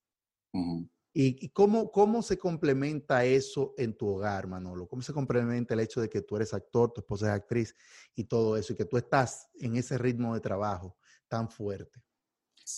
[1.19, 4.87] ¿Y, cómo, cómo se complementa eso en tu hogar, Manolo?
[4.87, 7.75] ¿Cómo se complementa el hecho de que tú eres actor, tu esposa es actriz
[8.15, 12.03] y todo eso, y que tú estás en ese ritmo de trabajo tan fuerte?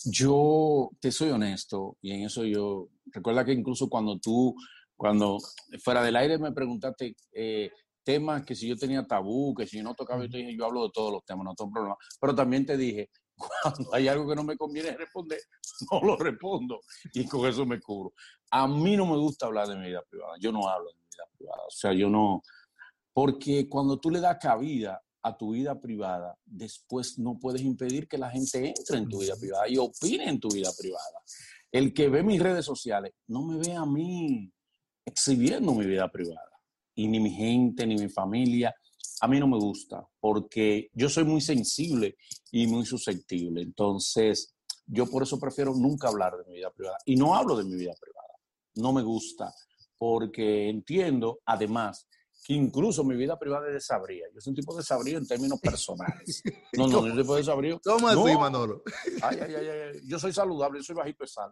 [0.05, 4.55] Yo te soy honesto y en eso yo, recuerda que incluso cuando tú,
[4.95, 5.37] cuando
[5.83, 7.69] fuera del aire me preguntaste eh,
[8.03, 10.63] temas que si yo tenía tabú, que si yo no tocaba, yo te dije, yo
[10.63, 14.27] hablo de todos los temas, no tengo problema, pero también te dije, cuando hay algo
[14.27, 15.39] que no me conviene responder,
[15.91, 16.81] no lo respondo
[17.13, 18.13] y con eso me cubro.
[18.51, 21.05] A mí no me gusta hablar de mi vida privada, yo no hablo de mi
[21.05, 22.41] vida privada, o sea, yo no,
[23.13, 28.17] porque cuando tú le das cabida a tu vida privada, después no puedes impedir que
[28.17, 31.19] la gente entre en tu vida privada y opine en tu vida privada.
[31.71, 34.51] El que ve mis redes sociales no me ve a mí
[35.05, 36.49] exhibiendo mi vida privada,
[36.95, 38.73] y ni mi gente, ni mi familia,
[39.21, 42.17] a mí no me gusta porque yo soy muy sensible
[42.51, 43.61] y muy susceptible.
[43.61, 44.55] Entonces,
[44.85, 46.97] yo por eso prefiero nunca hablar de mi vida privada.
[47.05, 48.33] Y no hablo de mi vida privada.
[48.75, 49.53] No me gusta
[49.97, 52.07] porque entiendo, además,
[52.45, 54.25] que incluso mi vida privada es desabría.
[54.33, 56.41] Yo soy un tipo de desabrío en términos personales.
[56.73, 57.81] No, no, no, tipo de desabrío.
[57.83, 58.83] ¿Cómo así, Manolo?
[59.21, 61.51] Ay, ay, ay, ay, Yo soy saludable, yo soy bajito de sal.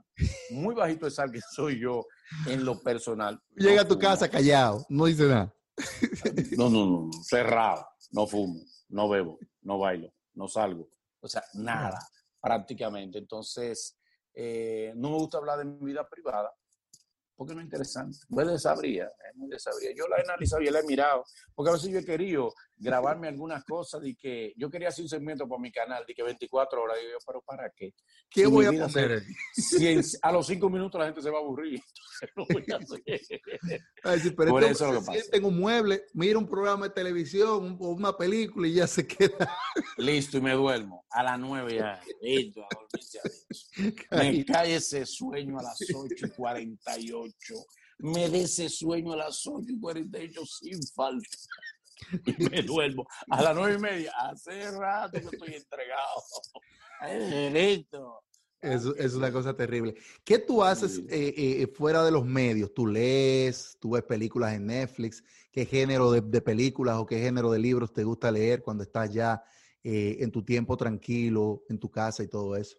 [0.52, 2.06] Muy bajito de sal que soy yo
[2.46, 3.38] en lo personal.
[3.56, 5.54] Llega a tu casa callado, no dice nada.
[6.58, 7.88] No, no, no, cerrado.
[8.12, 10.90] No fumo, no bebo, no bailo, no salgo.
[11.20, 12.00] O sea, nada,
[12.42, 13.18] prácticamente.
[13.18, 13.98] Entonces,
[14.34, 16.54] eh, no me gusta hablar de mi vida privada
[17.38, 18.18] porque no es interesante.
[18.30, 19.92] Muy desabría, es muy desabría.
[19.96, 21.24] Yo la he analizado y la he mirado,
[21.54, 25.10] porque a veces yo he querido grabarme algunas cosas y que yo quería hacer un
[25.10, 27.94] segmento para mi canal de que 24 horas, y yo, pero ¿para qué?
[28.30, 29.24] ¿Qué voy a poner?
[29.54, 31.80] si a los 5 minutos la gente se va a aburrir,
[32.36, 34.36] no voy a hacer.
[34.36, 38.18] pero Por eso lo que Tengo un mueble, mira un programa de televisión o una
[38.18, 39.56] película y ya se queda.
[39.98, 41.06] Listo, y me duermo.
[41.12, 42.02] A las 9 ya.
[42.22, 42.68] Listo, a
[44.18, 47.27] Me cae ese sueño a las 8 y 48
[48.00, 51.28] me dé ese sueño a las 8 y 48 sin falta.
[52.26, 53.08] Y me duermo.
[53.30, 56.22] A las 9 y media, hace rato que estoy entregado.
[58.62, 59.96] Es, es, una cosa terrible.
[60.24, 62.74] ¿Qué tú haces eh, eh, fuera de los medios?
[62.74, 63.78] ¿Tú lees?
[63.80, 65.24] ¿Tú ves películas en Netflix?
[65.52, 69.44] ¿Qué género de, películas o qué género de libros te gusta leer cuando estás ya
[69.84, 72.78] eh, en tu tiempo tranquilo, en tu casa y todo eso?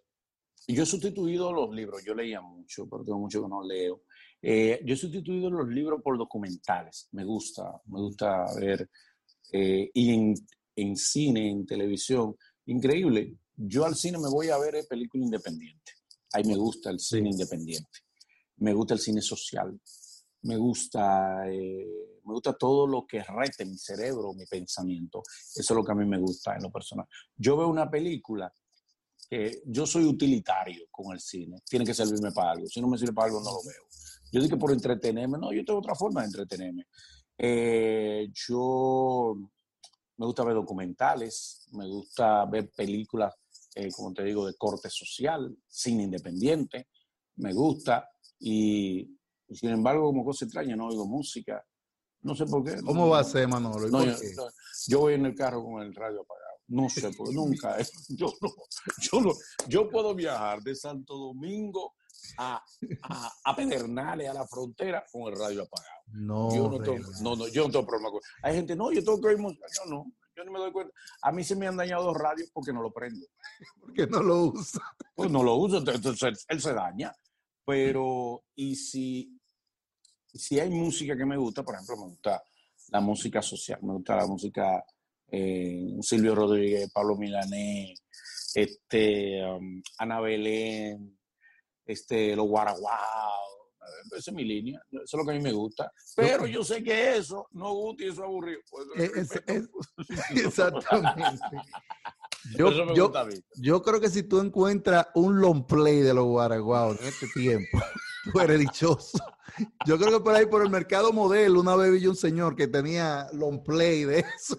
[0.67, 2.03] Yo he sustituido los libros.
[2.05, 4.03] Yo leía mucho, pero tengo mucho que no leo.
[4.41, 7.07] Eh, yo he sustituido los libros por documentales.
[7.11, 8.89] Me gusta, me gusta ver.
[9.51, 10.33] Eh, y en,
[10.75, 13.35] en, cine, en televisión, increíble.
[13.55, 15.93] Yo al cine me voy a ver película independiente.
[16.33, 17.99] Ahí me gusta el cine independiente.
[18.57, 19.79] Me gusta el cine social.
[20.41, 25.21] me gusta, eh, me gusta todo lo que rete mi cerebro, mi pensamiento.
[25.55, 27.05] Eso es lo que a mí me gusta en lo personal.
[27.35, 28.53] Yo veo una película
[29.29, 32.67] que yo soy utilitario con el cine, tiene que servirme para algo.
[32.67, 33.83] Si no me sirve para algo, no lo veo.
[34.31, 36.85] Yo digo que por entretenerme, no, yo tengo otra forma de entretenerme.
[37.37, 39.35] Eh, yo
[40.17, 43.33] me gusta ver documentales, me gusta ver películas,
[43.73, 46.89] eh, como te digo, de corte social, cine independiente,
[47.37, 48.09] me gusta.
[48.39, 49.17] Y,
[49.49, 51.65] sin embargo, como cosa extraña, no oigo música.
[52.21, 52.81] No sé por qué.
[52.81, 53.87] ¿Cómo va a ser, Manolo?
[53.87, 54.49] yo,
[54.87, 56.49] yo, voy en el carro con el radio apagado.
[56.67, 57.77] No sé, porque nunca.
[58.09, 58.49] Yo, no,
[59.01, 59.31] yo, no,
[59.67, 61.95] yo puedo viajar de Santo Domingo
[62.37, 62.63] a,
[63.43, 66.03] a, Pedernales, a la frontera, con el radio apagado.
[66.13, 69.03] No, yo no, tengo, no, no, yo no tengo problema con Hay gente, no, yo
[69.03, 69.65] tengo que oír música.
[69.75, 70.93] Yo no, yo no me doy cuenta.
[71.21, 73.25] A mí se me han dañado los radios porque no lo prendo.
[73.81, 74.79] Porque no lo uso.
[75.15, 77.13] Pues no lo uso, entonces él se daña.
[77.65, 79.37] Pero, y si,
[80.33, 82.41] si hay música que me gusta, por ejemplo, me gusta
[82.89, 84.83] la música social, me gusta la música
[85.31, 88.03] eh, Silvio Rodríguez, Pablo Milanés,
[88.55, 91.18] este, um, Ana Belén,
[91.89, 93.49] este, los Guaraguao.
[94.15, 95.91] Esa es mi línea, eso es lo que a mí me gusta.
[96.15, 98.59] Pero yo sé que eso no gusta y eso es aburrido.
[98.69, 99.31] Pues,
[100.45, 101.23] exactamente.
[102.57, 103.11] Yo, yo,
[103.57, 107.77] yo, creo que si tú encuentras un long play de los Guaraguao en este tiempo,
[108.33, 109.19] tú eres dichoso.
[109.85, 112.67] Yo creo que por ahí, por el mercado modelo, una vez vi un señor que
[112.67, 114.57] tenía long play de eso.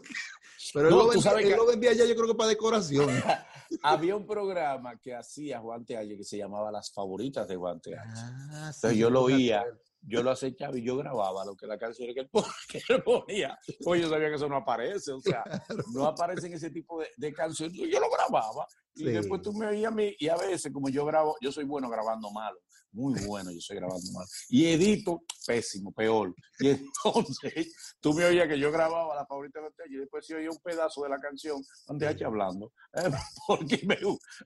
[0.72, 3.08] Pero él, lo, vendía, ya yo creo que para decoración.
[3.82, 8.10] Había un programa que hacía Juan Tealle que se llamaba Las Favoritas de Juan Tealle.
[8.14, 9.64] Ah, Entonces yo lo oía,
[10.02, 12.08] yo lo acechaba y yo grababa lo que la canción
[12.68, 13.58] que él, ponía.
[13.82, 15.44] Pues yo sabía que eso no aparece, o sea,
[15.92, 17.76] no aparece en ese tipo de, de canciones.
[17.76, 21.04] Yo lo grababa y después tú me oías a mí y a veces como yo
[21.04, 22.58] grabo, yo soy bueno grabando malo
[22.92, 24.26] muy bueno, yo estoy grabando mal.
[24.48, 26.34] Y edito, pésimo, peor.
[26.58, 30.50] Y entonces, tú me oías que yo grababa la favorita de y después yo oía
[30.50, 32.72] un pedazo de la canción donde hay hablando.
[32.94, 33.10] Eh,
[33.46, 33.80] porque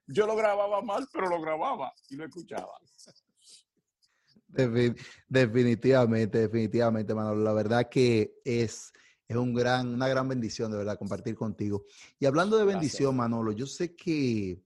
[0.07, 2.73] yo lo grababa mal, pero lo grababa y lo escuchaba.
[5.29, 7.43] Definitivamente, definitivamente, Manolo.
[7.43, 8.93] La verdad que es,
[9.27, 11.85] es un gran, una gran bendición, de verdad, compartir contigo.
[12.21, 14.63] Y hablando de bendición, Manolo, yo sé que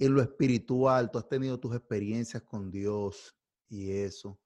[0.00, 3.36] en lo espiritual, tú has tenido tus experiencias con Dios
[3.68, 4.40] y eso.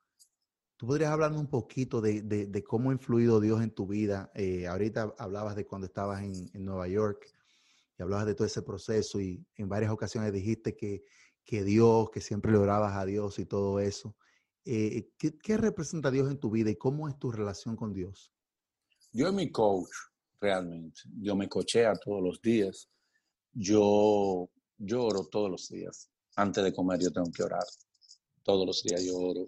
[0.76, 4.32] ¿Tú podrías hablarme un poquito de, cómo ha influido Dios en tu vida?
[4.34, 7.32] Eh, ahorita hablabas de cuando estabas en, Nueva York
[7.96, 11.04] y hablabas de todo ese proceso y en varias ocasiones dijiste que,
[11.44, 14.16] que Dios, que siempre le a Dios y todo eso.
[14.64, 18.32] Eh, ¿qué, ¿Qué representa Dios en tu vida y cómo es tu relación con Dios?
[19.12, 19.94] Yo soy mi coach,
[20.40, 21.02] realmente.
[21.20, 22.90] Yo me cochea todos los días.
[23.52, 26.10] Yo yo oro todos los días.
[26.36, 27.64] Antes de comer yo tengo que orar.
[28.42, 29.46] Todos los días yo oro.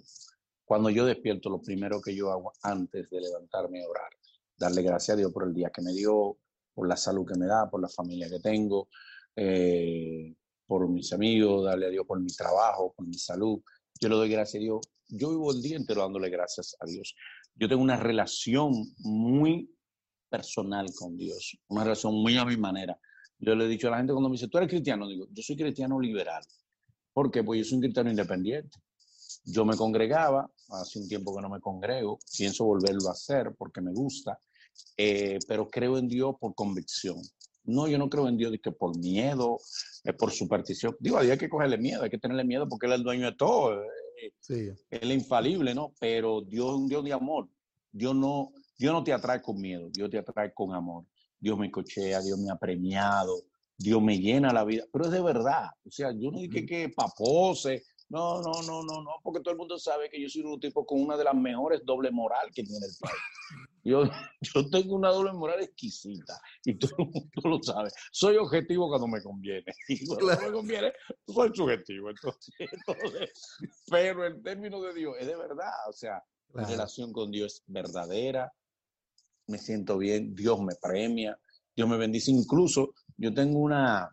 [0.65, 4.11] Cuando yo despierto, lo primero que yo hago antes de levantarme es orar.
[4.57, 6.39] Darle gracias a Dios por el día que me dio,
[6.75, 8.89] por la salud que me da, por la familia que tengo,
[9.37, 10.35] eh,
[10.67, 13.61] por mis amigos, darle a Dios por mi trabajo, por mi salud.
[14.01, 14.81] Yo le doy gracias a Dios.
[15.09, 17.15] Yo vivo el día entero dándole gracias a Dios.
[17.55, 19.73] Yo tengo una relación muy
[20.29, 22.99] personal con Dios, una relación muy a mi manera.
[23.39, 25.07] Yo le he dicho a la gente cuando me dice, ¿tú eres cristiano?
[25.07, 26.43] Digo, yo soy cristiano liberal.
[27.13, 27.43] ¿Por qué?
[27.43, 28.79] Pues yo soy un cristiano independiente.
[29.45, 33.81] Yo me congregaba, hace un tiempo que no me congrego, pienso volverlo a hacer porque
[33.81, 34.39] me gusta,
[34.97, 37.17] eh, pero creo en Dios por convicción.
[37.65, 39.59] No, yo no creo en Dios de que por miedo,
[40.05, 40.97] es por superstición.
[41.01, 43.37] Digo, hay que cogerle miedo, hay que tenerle miedo porque Él es el dueño de
[43.37, 43.83] todo.
[43.83, 44.71] Eh, sí.
[44.91, 45.93] Él es infalible, ¿no?
[45.99, 47.49] Pero Dios es un Dios de amor.
[47.91, 51.05] Dios no, Dios no te atrae con miedo, Dios te atrae con amor.
[51.39, 53.45] Dios me cochea, Dios me ha premiado,
[53.77, 55.67] Dios me llena la vida, pero es de verdad.
[55.85, 59.59] O sea, yo no dije que papose, no, no, no, no, no, porque todo el
[59.59, 62.63] mundo sabe que yo soy un tipo con una de las mejores doble moral que
[62.63, 63.17] tiene el país.
[63.83, 64.03] Yo,
[64.41, 67.91] yo tengo una doble moral exquisita y todo el mundo lo sabe.
[68.13, 70.93] Soy objetivo cuando me conviene y cuando no me conviene,
[71.27, 72.11] soy subjetivo.
[72.11, 73.31] Entonces, entonces,
[73.91, 75.89] pero el término de Dios es de verdad.
[75.89, 76.23] O sea,
[76.55, 78.53] la relación con Dios es verdadera,
[79.47, 81.39] me siento bien, Dios me premia,
[81.75, 82.31] Dios me bendice.
[82.31, 84.11] Incluso yo tengo una,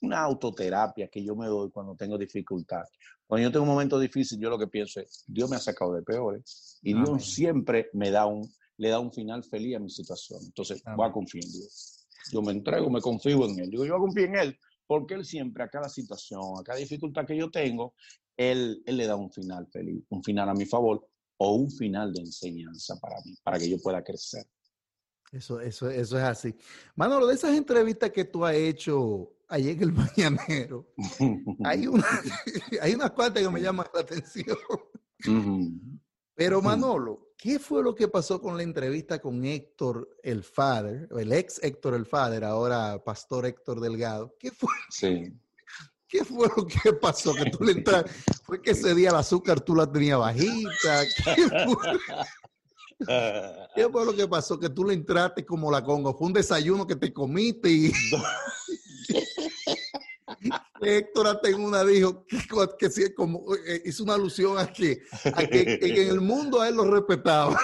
[0.00, 2.82] una autoterapia que yo me doy cuando tengo dificultad.
[3.26, 5.92] Cuando yo tengo un momento difícil, yo lo que pienso es, Dios me ha sacado
[5.94, 9.90] de peores y Dios siempre me da un, le da un final feliz a mi
[9.90, 10.40] situación.
[10.44, 12.06] Entonces, voy a confiar en Dios.
[12.32, 13.70] Yo me entrego, me confío en Él.
[13.70, 17.36] Digo, yo confío en Él porque Él siempre, a cada situación, a cada dificultad que
[17.36, 17.94] yo tengo,
[18.36, 22.12] Él, él le da un final feliz, un final a mi favor o un final
[22.12, 24.46] de enseñanza para mí, para que yo pueda crecer.
[25.32, 26.54] Eso, eso, eso es así.
[26.94, 30.86] Manolo, de esas entrevistas que tú has hecho ayer en el Mañanero,
[31.64, 32.06] hay, una,
[32.80, 34.56] hay unas cuantas que me llaman la atención.
[36.34, 41.32] Pero Manolo, ¿qué fue lo que pasó con la entrevista con Héctor el Father, el
[41.32, 44.34] ex Héctor el Father, ahora Pastor Héctor Delgado?
[44.38, 44.72] ¿Qué fue?
[44.90, 45.32] Sí.
[46.08, 47.34] ¿Qué fue lo que pasó?
[47.34, 48.10] Que tú le entraste,
[48.44, 51.04] fue que ese día el azúcar tú la tenías bajita.
[51.34, 51.98] ¿Qué fue?
[53.74, 54.58] ¿Qué fue lo que pasó?
[54.58, 56.16] Que tú le entraste como la Congo.
[56.16, 57.92] Fue un desayuno que te comiste y.
[60.80, 62.38] Héctor hasta en una dijo que,
[62.78, 66.76] que como, eh, hizo una alusión a que, a que, en el mundo a él
[66.76, 67.58] lo respetaba.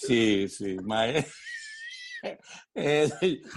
[0.00, 0.76] Sí, sí.
[2.74, 3.10] Eh,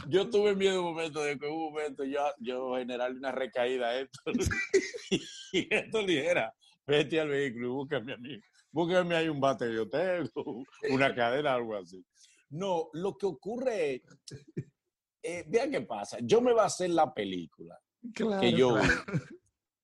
[0.07, 3.99] yo tuve miedo un momento de que un momento yo, yo generarle una recaída a
[3.99, 4.34] Héctor
[5.51, 6.53] y Héctor dijera,
[6.88, 8.41] vete al vehículo y búscame a mí.
[8.72, 10.32] Búscame ahí un bate de hotel,
[10.91, 12.03] una cadena, algo así.
[12.49, 14.01] No, lo que ocurre es,
[15.24, 17.78] eh, vean qué pasa, yo me voy a hacer la película
[18.39, 18.88] que yo vi.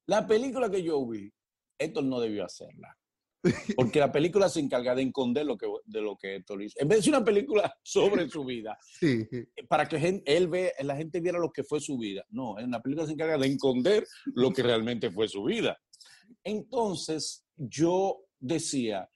[0.08, 1.32] La película que yo vi,
[1.78, 2.98] Héctor no debió hacerla.
[3.76, 6.76] Porque la película se encarga de esconder lo que, de lo que Héctor hizo.
[6.80, 8.78] En vez de ser una película sobre su vida,
[9.68, 12.26] para que él ve, la gente viera lo que fue su vida.
[12.30, 15.78] No, en la película se encarga de esconder lo que realmente fue su vida.
[16.44, 19.10] Entonces, yo decía,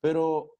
[0.00, 0.58] pero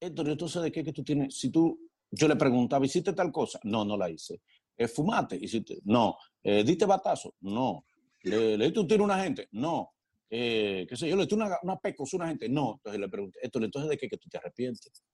[0.00, 1.78] Héctor, entonces de qué que tú tienes, si tú,
[2.10, 3.60] yo le preguntaba, ¿hiciste tal cosa?
[3.64, 4.42] No, no la hice.
[4.76, 5.36] ¿Eh, ¿Fumaste?
[5.36, 5.80] ¿Hiciste?
[5.84, 6.16] No.
[6.42, 7.36] Eh, ¿Diste batazo?
[7.40, 7.86] No.
[8.22, 9.48] ¿Le, diste un tiro a una gente?
[9.52, 9.92] No.
[10.34, 11.14] Eh, ¿Qué sé yo?
[11.14, 12.48] ¿Le diste una, una pecosa a una gente?
[12.48, 12.76] No.
[12.76, 15.04] Entonces le pregunté, Héctor, entonces de qué que tú te arrepientes?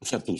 [0.00, 0.34] O sea, tú,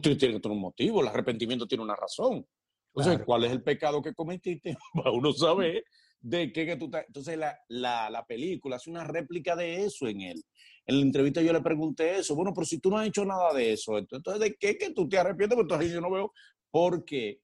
[0.00, 2.46] tienes un motivo, el arrepentimiento tiene una razón.
[2.94, 4.76] Entonces, ¿cuál es el pecado que cometiste?
[5.14, 5.84] Uno sabe
[6.20, 7.04] de qué que tú estás.
[7.06, 10.44] Entonces, la, la, la, película hace una réplica de eso en él.
[10.84, 12.34] En la entrevista yo le pregunté eso.
[12.34, 15.08] Bueno, pero si tú no has hecho nada de eso, entonces, ¿de qué que tú
[15.08, 15.56] te arrepientes?
[15.56, 16.32] Porque entonces yo no veo.
[16.70, 17.40] Porque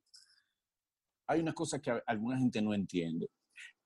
[1.27, 3.31] hay unas cosas que alguna gente no entiende.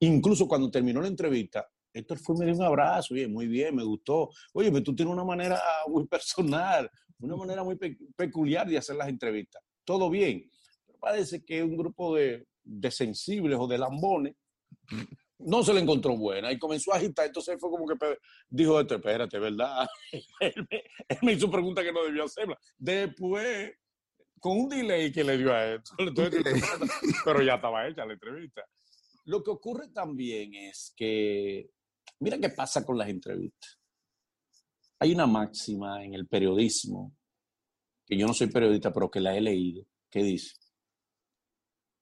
[0.00, 3.84] Incluso cuando terminó la entrevista, Héctor fue, me dio un abrazo, oye, muy bien, me
[3.84, 4.30] gustó.
[4.52, 6.90] Oye, pero tú tienes una manera muy personal,
[7.20, 7.76] una manera muy
[8.16, 9.62] peculiar de hacer las entrevistas.
[9.84, 10.50] Todo bien.
[10.86, 14.34] Pero parece que un grupo de, de sensibles o de lambones
[15.38, 17.26] no se le encontró buena y comenzó a agitar.
[17.26, 17.96] Entonces fue como que
[18.48, 19.86] dijo esto, espérate, ¿verdad?
[20.40, 20.68] él,
[21.22, 22.58] me, hizo pregunta que no debió hacerla.
[22.78, 23.72] Después,
[24.40, 25.94] con un delay que le dio a esto,
[27.24, 28.64] pero ya estaba hecha la entrevista.
[29.26, 31.70] Lo que ocurre también es que,
[32.24, 33.78] mira qué pasa con las entrevistas.
[34.98, 37.14] Hay una máxima en el periodismo,
[38.06, 40.54] que yo no soy periodista, pero que la he leído, que dice,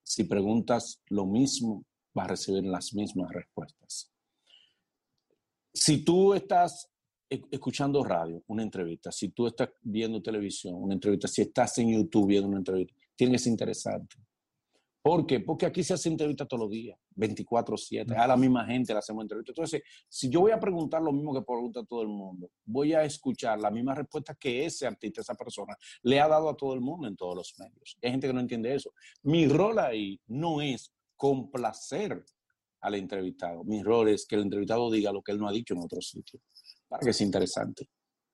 [0.05, 1.85] si preguntas lo mismo
[2.17, 4.13] va a recibir las mismas respuestas.
[5.75, 6.89] Si tú estás
[7.29, 11.93] e-, escuchando radio, una entrevista, si tú estás viendo televisión, una entrevista, si estás en
[11.93, 14.17] YouTube viendo una entrevista, tiene que ser interesante.
[15.03, 15.41] ¿Por qué?
[15.41, 19.23] Porque aquí se hace entrevista todos los días, 24/7, a la misma gente le hacemos
[19.23, 19.51] entrevista.
[19.51, 23.03] Entonces, si yo voy a preguntar lo mismo que pregunta todo el mundo, voy a
[23.03, 26.81] escuchar la misma respuesta que ese artista, esa persona, le ha dado a todo el
[26.81, 27.99] mundo en todos los medios.
[28.01, 28.93] Hay gente que no entiende eso.
[29.23, 32.25] Mi rol ahí no es complacer
[32.81, 33.65] al entrevistado.
[33.65, 36.01] Mi rol es que el entrevistado diga lo que él no ha dicho en otro
[36.01, 36.41] sitio,
[36.89, 37.89] para que sea interesante,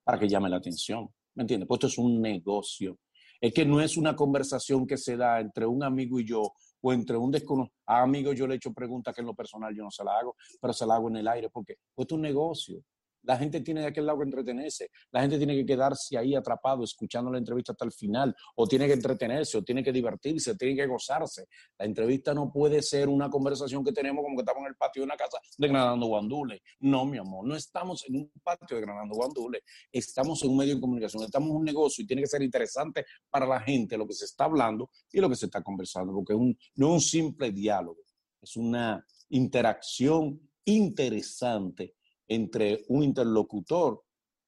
[0.04, 1.08] para que llame la atención.
[1.34, 1.66] ¿Me entiendes?
[1.66, 2.98] Pues esto es un negocio.
[3.40, 6.92] Es que no es una conversación que se da entre un amigo y yo o
[6.92, 7.74] entre un desconocido.
[7.86, 10.18] A amigo yo le he hecho preguntas que en lo personal yo no se la
[10.18, 12.82] hago, pero se la hago en el aire porque esto es un negocio.
[13.28, 16.82] La gente tiene de aquel lado que entretenerse, la gente tiene que quedarse ahí atrapado
[16.82, 20.74] escuchando la entrevista hasta el final, o tiene que entretenerse, o tiene que divertirse, tiene
[20.74, 21.46] que gozarse.
[21.78, 25.02] La entrevista no puede ser una conversación que tenemos como que estamos en el patio
[25.02, 26.62] de una casa de Granando Guandule.
[26.80, 29.62] No, mi amor, no estamos en un patio de Granando Guandule,
[29.92, 33.04] estamos en un medio de comunicación, estamos en un negocio y tiene que ser interesante
[33.28, 36.32] para la gente lo que se está hablando y lo que se está conversando, porque
[36.32, 38.00] es un, no es un simple diálogo,
[38.40, 41.97] es una interacción interesante
[42.28, 44.04] entre un interlocutor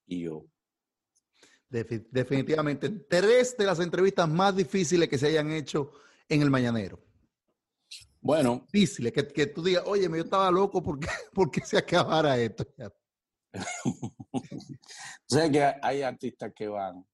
[0.07, 0.47] y yo.
[1.69, 5.93] Definitivamente, tres de las entrevistas más difíciles que se hayan hecho
[6.29, 7.01] en el Mañanero.
[8.21, 8.67] Bueno.
[8.73, 12.67] Difíciles, que, que tú digas, oye, yo estaba loco porque, porque se acabara esto.
[12.75, 13.53] o
[15.29, 17.07] sea que hay artistas que van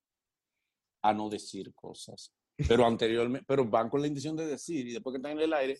[1.02, 2.32] a no decir cosas,
[2.66, 5.52] pero anteriormente, pero van con la intención de decir y después que están en el
[5.52, 5.78] aire,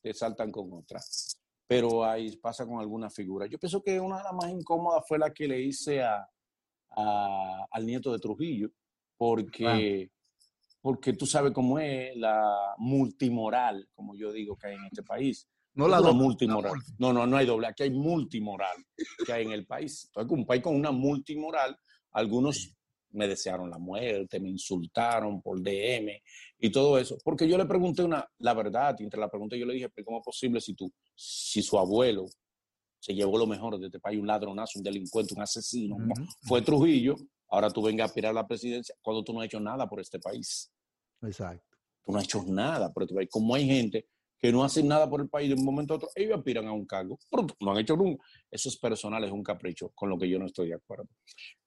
[0.00, 3.46] te saltan con otras pero ahí pasa con alguna figura.
[3.46, 6.26] Yo pienso que una de las más incómodas fue la que le hice a,
[7.70, 8.70] al nieto de Trujillo,
[9.18, 10.10] porque,
[10.80, 15.46] porque tú sabes cómo es la multimoral, como yo digo que hay en este país.
[15.74, 16.72] No la doble, multimoral.
[16.98, 17.66] No, no, no hay doble.
[17.66, 18.84] Aquí hay multimoral
[19.24, 20.06] que hay en el país.
[20.06, 21.78] Entonces, un país con una multimoral,
[22.12, 22.74] algunos
[23.10, 26.10] me desearon la muerte, me insultaron por DM
[26.58, 27.18] y todo eso.
[27.22, 30.18] Porque yo le pregunté una, la verdad, y entre la pregunta yo le dije, ¿cómo
[30.18, 32.26] es posible si tú, si su abuelo
[33.00, 35.96] se llevó lo mejor de este país, un ladronazo, un delincuente, un asesino,
[36.42, 37.16] fue Trujillo,
[37.48, 40.00] ahora tú vengas a aspirar a la presidencia cuando tú no has hecho nada por
[40.00, 40.70] este país.
[41.22, 41.76] Exacto.
[42.04, 43.28] Tú no has hecho nada por este país.
[43.30, 44.06] Como hay gente
[44.38, 46.72] que no hacen nada por el país de un momento a otro, ellos aspiran a
[46.72, 48.24] un cargo, pero no han hecho nunca.
[48.48, 51.08] Eso es personal, es un capricho con lo que yo no estoy de acuerdo.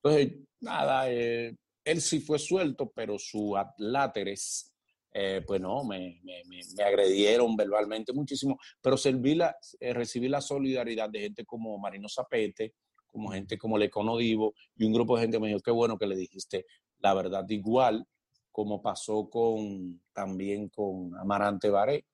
[0.02, 4.71] Entonces, nada, eh, él sí fue suelto, pero sus láteres,
[5.14, 10.42] eh, pues no, me, me, me, agredieron verbalmente muchísimo, pero serví la, eh, recibí la
[10.42, 12.76] solidaridad de gente como Marino Zapete,
[13.08, 16.08] como gente como Lecono Divo, y un grupo de gente me dijo, qué bueno que
[16.08, 16.66] le dijiste
[17.00, 18.08] la verdad, igual
[18.52, 22.06] como pasó con también con Amarante Baré.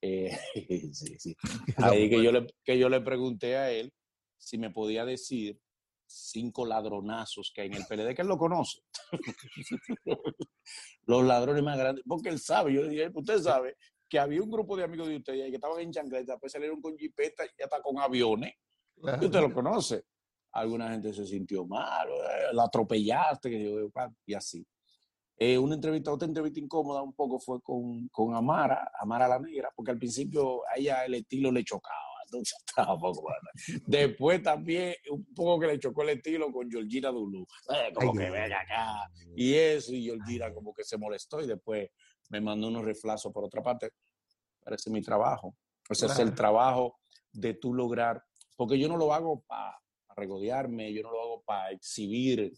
[0.00, 0.36] Eh,
[0.92, 1.36] sí, sí.
[1.76, 3.92] Ahí que yo, le, que yo le pregunté a él
[4.38, 5.60] si me podía decir
[6.06, 8.80] cinco ladronazos que hay en el PLD, que él lo conoce.
[11.06, 13.76] Los ladrones más grandes, porque él sabe, yo le dije, usted sabe
[14.08, 16.96] que había un grupo de amigos de usted que estaban en chancleta, después salieron con
[16.96, 18.54] jipeta y hasta con aviones.
[18.96, 20.04] Y usted lo conoce.
[20.52, 23.82] Alguna gente se sintió mal, eh, lo atropellaste,
[24.24, 24.66] y así.
[25.38, 29.70] Eh, una entrevista, otra entrevista incómoda un poco fue con, con Amara, Amara la Negra,
[29.76, 33.28] porque al principio a ella el estilo le chocaba entonces un poco
[33.86, 37.46] Después también un poco que le chocó el estilo con Georgina Dulu.
[37.74, 39.10] Eh, como que venga acá.
[39.34, 41.88] Y eso, y Georgina como que se molestó y después
[42.30, 43.90] me mandó unos reflazos por otra parte.
[44.62, 45.56] Parece mi trabajo.
[45.88, 46.98] Ese es el trabajo
[47.32, 48.22] de tú lograr,
[48.56, 49.78] porque yo no lo hago para
[50.16, 52.52] regodearme, yo no lo hago para exhibir,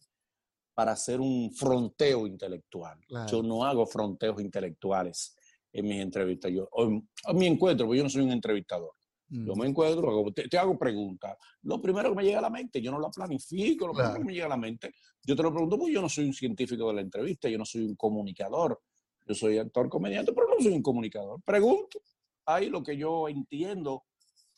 [0.73, 2.99] para hacer un fronteo intelectual.
[3.31, 5.37] Yo no hago fronteos intelectuales
[5.73, 6.53] en mis entrevistas.
[6.53, 8.93] Yo, en, en mi encuentro, porque yo no soy un entrevistador.
[9.31, 11.37] Yo me encuentro, te, hago preguntas.
[11.63, 14.25] Lo primero que me llega a la mente, yo no la planifico, lo primero que
[14.25, 16.89] me llega a la mente, yo te lo pregunto, porque yo no soy un científico
[16.89, 18.81] de la entrevista, yo no soy un comunicador,
[19.27, 21.43] yo soy actor comediante, pero no soy un comunicador.
[21.43, 22.01] Pregunto
[22.47, 24.05] ahí lo que yo entiendo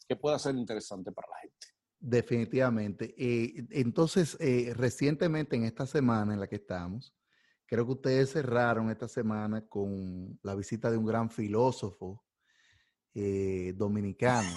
[0.06, 1.66] que pueda ser interesante para la gente.
[1.98, 3.14] Definitivamente.
[3.18, 7.14] Eh, entonces, eh, recientemente en esta semana en la que estamos,
[7.66, 12.24] creo que ustedes cerraron esta semana con la visita de un gran filósofo
[13.14, 14.50] eh, dominicano.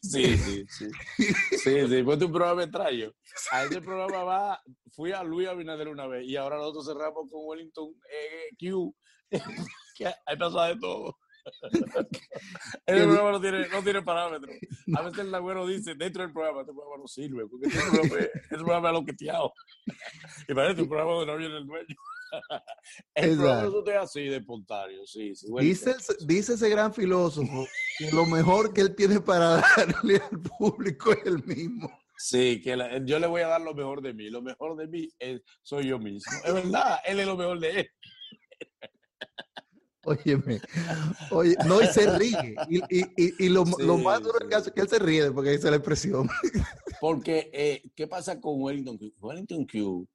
[0.00, 0.88] Sí, sí, sí.
[1.16, 3.12] Sí, sí, fue un programa extraño.
[3.50, 7.40] A ese programa va, fui a Luis Abinader una vez y ahora nosotros cerramos con
[7.44, 8.94] Wellington eh, Q.
[9.96, 10.04] que
[10.38, 11.18] pasado de todo.
[12.86, 14.56] Ese programa no tiene, no tiene parámetros.
[14.94, 18.24] A veces el agüero dice, dentro del programa, este programa no sirve, porque este programa,
[18.24, 19.52] este programa es loqueteado.
[20.48, 21.96] Y parece un programa donde no viene el dueño.
[23.14, 25.34] el programa es así de espontáneo, sí.
[25.34, 27.66] sí dice, dice ese gran filósofo
[27.98, 31.90] que lo mejor que él tiene para darle al público es el mismo.
[32.16, 34.30] Sí, que yo le voy a dar lo mejor de mí.
[34.30, 36.20] Lo mejor de mí es, soy yo mismo.
[36.44, 37.90] Es verdad, él es lo mejor de él.
[40.04, 40.60] Óyeme,
[41.30, 42.56] oye, no, y se ríe.
[42.68, 45.76] Y, y, y, lo, lo, más duro es que él se ríe porque dice la
[45.76, 46.28] expresión.
[47.00, 49.12] Porque, eh, ¿qué pasa con Wellington Q?
[49.20, 50.08] Wellington Q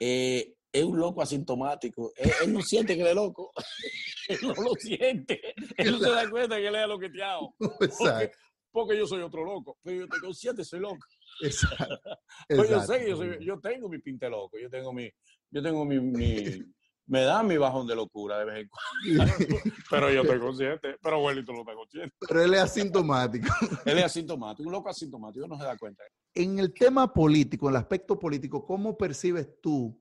[0.00, 2.12] eh, es un loco asintomático.
[2.16, 3.52] Él, no siente que él es loco.
[4.28, 5.54] él no lo siente.
[5.76, 7.54] Él no se da cuenta que él es loqueteado.
[7.58, 8.30] Porque,
[8.72, 9.78] porque yo soy otro loco.
[9.82, 11.06] Pero yo te consciente, soy loco.
[11.42, 11.98] Exacto.
[12.48, 14.58] Pues yo sé que yo, soy, yo tengo mi pinte loco.
[14.58, 15.10] Yo tengo mi,
[15.50, 16.64] yo tengo mi, mi
[17.10, 19.34] me da mi bajón de locura de vez en cuando.
[19.90, 20.96] pero yo estoy consciente.
[21.02, 22.14] Pero Wellington no está consciente.
[22.20, 23.48] Pero él es asintomático.
[23.84, 26.04] él es asintomático, un loco asintomático, no se da cuenta.
[26.32, 30.00] En el tema político, en el aspecto político, ¿cómo percibes tú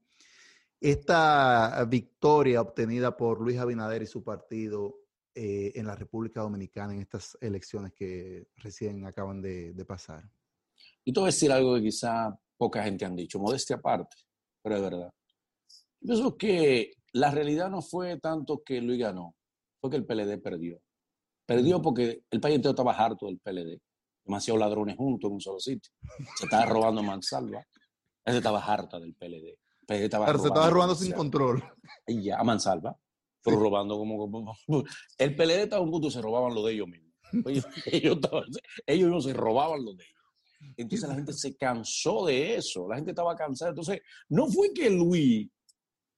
[0.79, 4.99] esta victoria obtenida por Luis Abinader y su partido
[5.33, 10.29] eh, en la República Dominicana en estas elecciones que recién acaban de, de pasar?
[11.03, 14.15] Y te voy a decir algo que quizá poca gente han dicho, modestia aparte,
[14.61, 15.11] pero es verdad.
[16.01, 19.35] Yo pienso que la realidad no fue tanto que Luis ganó,
[19.79, 20.81] fue que el PLD perdió.
[21.45, 23.81] Perdió porque el país entero estaba harto del PLD.
[24.23, 25.91] Demasiados ladrones juntos en un solo sitio.
[26.37, 27.65] Se estaba robando Mansalva.
[28.23, 29.57] Él estaba harta del PLD.
[29.87, 31.63] PLD estaba Pero se estaba robando sin control.
[32.05, 32.95] Y ya, a Mansalva.
[33.43, 34.53] Pero robando como,
[35.17, 37.15] El PLD estaba un punto y se robaban lo de ellos mismos.
[37.45, 38.19] Ellos, ellos,
[38.85, 40.19] ellos se robaban lo de ellos.
[40.77, 42.87] Entonces la gente se cansó de eso.
[42.87, 43.69] La gente estaba cansada.
[43.69, 45.49] Entonces, no fue que Luis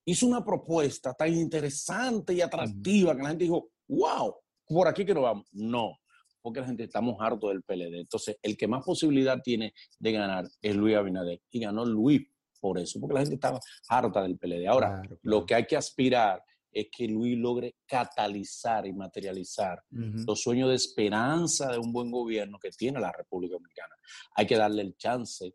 [0.06, 4.36] hizo una propuesta tan interesante y atractiva que la gente dijo, wow,
[4.68, 5.48] por aquí que nos vamos.
[5.52, 5.98] No,
[6.42, 8.00] porque la gente estamos hartos del PLD.
[8.00, 11.42] Entonces, el que más posibilidad tiene de ganar es Luis Abinader.
[11.52, 12.22] Y ganó Luis
[12.60, 14.68] por eso, porque la gente estaba harta del PLD.
[14.68, 20.70] Ahora, lo que hay que aspirar es que Luis logre catalizar y materializar los sueños
[20.70, 23.94] de esperanza de un buen gobierno que tiene la República Dominicana.
[24.36, 25.54] Hay que darle el chance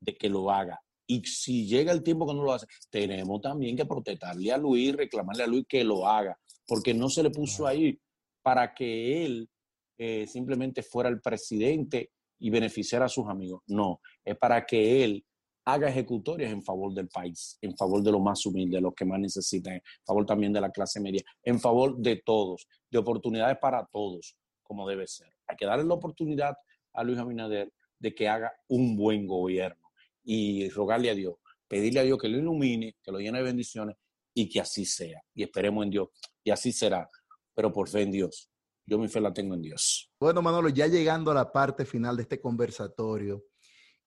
[0.00, 0.78] de que lo haga.
[1.10, 4.94] Y si llega el tiempo que no lo hace, tenemos también que protestarle a Luis,
[4.94, 8.00] reclamarle a Luis que lo haga, porque no se le puso ahí
[8.42, 9.50] para que él
[9.98, 13.62] eh, simplemente fuera el presidente y beneficiar a sus amigos.
[13.66, 15.24] No, es para que él
[15.64, 19.04] haga ejecutorias en favor del país, en favor de los más humildes, de los que
[19.04, 23.58] más necesitan, en favor también de la clase media, en favor de todos, de oportunidades
[23.58, 25.34] para todos, como debe ser.
[25.48, 26.54] Hay que darle la oportunidad
[26.92, 29.79] a Luis Abinader de que haga un buen gobierno
[30.22, 31.34] y rogarle a Dios,
[31.68, 33.96] pedirle a Dios que lo ilumine, que lo llene de bendiciones
[34.34, 35.20] y que así sea.
[35.34, 36.08] Y esperemos en Dios.
[36.44, 37.08] Y así será,
[37.54, 38.50] pero por fe en Dios.
[38.86, 40.10] Yo mi fe la tengo en Dios.
[40.18, 43.44] Bueno, Manolo, ya llegando a la parte final de este conversatorio,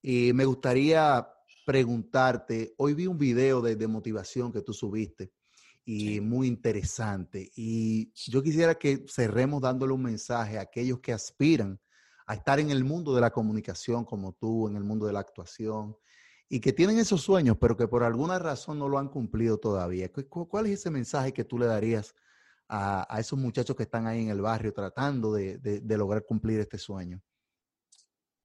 [0.01, 1.25] y me gustaría
[1.65, 5.31] preguntarte, hoy vi un video de, motivación que tú subiste
[5.85, 7.49] y muy interesante.
[7.55, 11.79] Y yo quisiera que cerremos dándole un mensaje a aquellos que aspiran
[12.25, 15.19] a estar en el mundo de la comunicación como tú, en el mundo de la
[15.19, 15.97] actuación,
[16.49, 20.11] y que tienen esos sueños, pero que por alguna razón no lo han cumplido todavía.
[20.11, 22.15] ¿Cuál es ese mensaje que tú le darías
[22.69, 26.77] a, esos muchachos que están ahí en el barrio tratando de, de lograr cumplir este
[26.77, 27.21] sueño?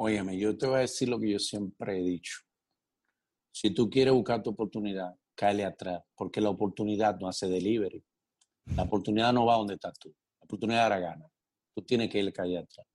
[0.00, 2.38] Óyeme, yo te voy a decir lo que yo siempre he dicho.
[3.52, 8.04] Si tú quieres buscar tu oportunidad, cáele atrás, porque la oportunidad no hace delivery.
[8.76, 10.08] La oportunidad no va donde estás tú.
[10.40, 11.26] La oportunidad la gana.
[11.74, 12.86] Tú tienes que ir calle atrás.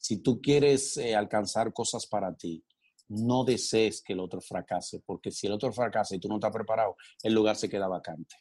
[0.00, 2.64] Si tú quieres eh, alcanzar cosas para ti,
[3.08, 6.50] no desees que el otro fracase, porque si el otro fracasa y tú no estás
[6.50, 8.36] preparado, el lugar se queda vacante.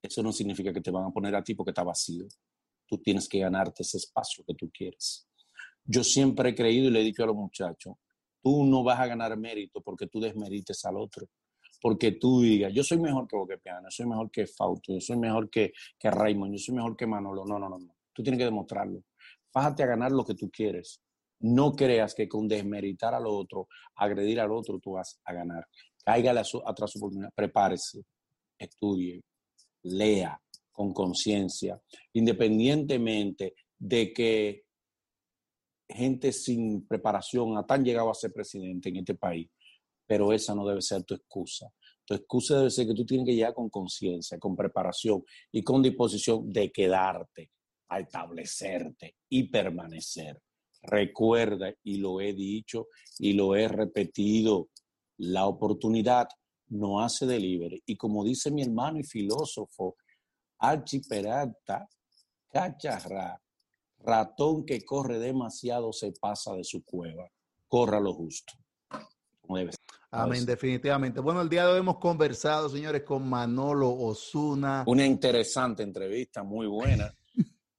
[0.00, 2.26] Eso no significa que te van a poner a ti porque está vacío.
[2.86, 5.28] Tú tienes que ganarte ese espacio que tú quieres.
[5.84, 7.96] Yo siempre he creído y le he dicho a los muchachos,
[8.42, 11.28] tú no vas a ganar mérito porque tú desmerites al otro.
[11.82, 15.18] Porque tú digas, yo soy mejor que Boquepiano, yo soy mejor que Fausto, yo soy
[15.18, 17.44] mejor que, que Raymond, yo soy mejor que Manolo.
[17.44, 17.94] No, no, no, no.
[18.10, 19.02] Tú tienes que demostrarlo.
[19.54, 21.00] Fájate a ganar lo que tú quieres.
[21.38, 25.64] No creas que con desmeritar al otro, agredir al otro, tú vas a ganar.
[26.04, 27.30] Cáigale a, su, oportunidad.
[27.32, 28.02] Prepárese,
[28.58, 29.22] estudie,
[29.84, 30.36] lea
[30.72, 31.80] con conciencia,
[32.14, 34.64] independientemente de que
[35.88, 39.48] gente sin preparación han llegado a ser presidente en este país,
[40.04, 41.68] pero esa no debe ser tu excusa.
[42.04, 45.80] Tu excusa debe ser que tú tienes que llegar con conciencia, con preparación y con
[45.80, 47.50] disposición de quedarte,
[47.94, 50.40] a establecerte y permanecer.
[50.82, 52.88] Recuerda, y lo he dicho
[53.18, 54.68] y lo he repetido,
[55.18, 56.28] la oportunidad
[56.68, 57.82] no hace delivery.
[57.86, 59.96] Y como dice mi hermano y filósofo,
[60.58, 61.88] Archiperata,
[62.48, 63.40] cacharra,
[63.98, 67.28] ratón que corre demasiado se pasa de su cueva.
[67.68, 68.52] Corra lo justo.
[70.10, 71.20] Amén, definitivamente.
[71.20, 74.84] Bueno, el día de hoy hemos conversado, señores, con Manolo Osuna.
[74.86, 77.12] Una interesante entrevista, muy buena.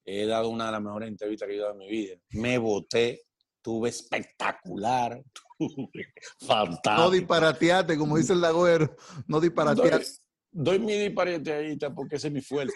[0.05, 2.15] He dado una de las mejores entrevistas que he dado en mi vida.
[2.29, 3.23] Me voté,
[3.61, 5.21] tuve espectacular,
[5.57, 6.95] tuve fantástico.
[6.95, 8.95] No disparateate, como dice el Lagüero,
[9.27, 10.05] no disparateate.
[10.51, 12.73] Doy, doy mi disparate porque ese es mi fuerte.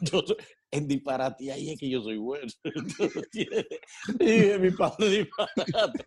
[0.00, 0.22] Yo,
[0.70, 2.46] en disparate ahí es que yo soy bueno.
[4.20, 6.04] y mi padre disparate.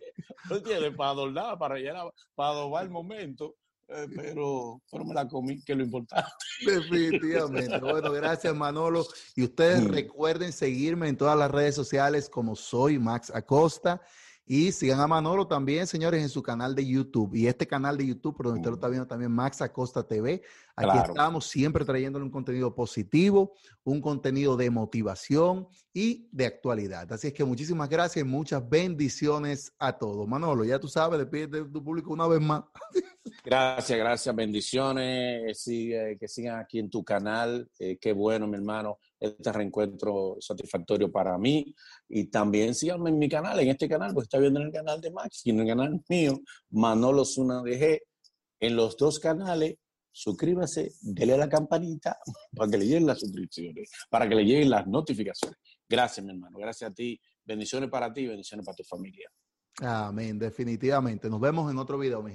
[0.48, 3.56] No tiene para adornar, para llenar, para adobar el momento.
[3.88, 6.30] Eh, pero, pero me la comí, que es lo importante.
[6.64, 7.78] Definitivamente.
[7.78, 9.06] Bueno, gracias Manolo.
[9.34, 14.00] Y ustedes recuerden seguirme en todas las redes sociales como soy Max Acosta.
[14.44, 17.34] Y sigan a Manolo también, señores, en su canal de YouTube.
[17.34, 20.42] Y este canal de YouTube, por donde usted lo está viendo también, Max Acosta TV.
[20.74, 27.12] Aquí estamos siempre trayéndole un contenido positivo, un contenido de motivación y de actualidad.
[27.12, 30.26] Así es que muchísimas gracias y muchas bendiciones a todos.
[30.26, 32.64] Manolo, ya tú sabes, despide de tu público una vez más.
[33.44, 35.60] Gracias, gracias, bendiciones.
[35.60, 37.68] Sigue, que sigan aquí en tu canal.
[37.78, 41.74] Eh, qué bueno, mi hermano este reencuentro satisfactorio para mí.
[42.08, 45.00] Y también síganme en mi canal, en este canal, pues está viendo en el canal
[45.00, 48.00] de Max y en el canal mío, Manolo Zuna DG.
[48.60, 49.76] En los dos canales,
[50.12, 52.18] suscríbase, dele a la campanita
[52.56, 55.58] para que le lleguen las suscripciones, para que le lleguen las notificaciones.
[55.88, 56.58] Gracias, mi hermano.
[56.58, 57.20] Gracias a ti.
[57.44, 59.28] Bendiciones para ti, bendiciones para tu familia.
[59.80, 61.28] Amén, definitivamente.
[61.28, 62.34] Nos vemos en otro video, mi